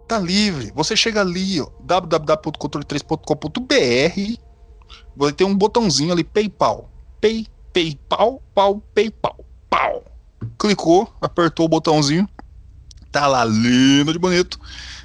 [0.08, 0.72] Tá livre.
[0.74, 4.42] Você chega ali, ó, www.controle3.com.br
[5.14, 6.90] Vai ter um botãozinho ali, PayPal.
[7.20, 9.44] Pay, PayPal, pau, PayPal.
[9.70, 10.02] Pau.
[10.58, 12.28] Clicou, apertou o botãozinho.
[13.12, 14.58] Tá lá, lindo de bonito.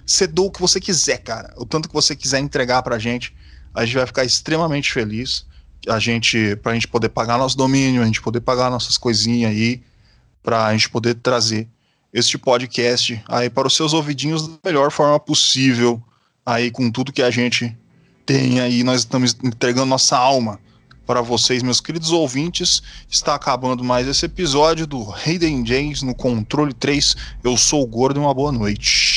[0.08, 1.54] Você doa o que você quiser, cara.
[1.58, 3.36] O tanto que você quiser entregar pra gente.
[3.74, 5.46] A gente vai ficar extremamente feliz.
[5.86, 9.84] A gente, pra gente poder pagar nosso domínio, a gente poder pagar nossas coisinhas aí,
[10.42, 11.68] pra gente poder trazer
[12.14, 16.02] este podcast aí para os seus ouvidinhos da melhor forma possível,
[16.46, 17.78] aí com tudo que a gente
[18.26, 20.60] tem aí, nós estamos entregando nossa alma
[21.06, 22.84] para vocês, meus queridos ouvintes.
[23.10, 27.16] Está acabando mais esse episódio do Hayden James no Controle 3.
[27.44, 29.17] Eu sou o Gordo e uma boa noite.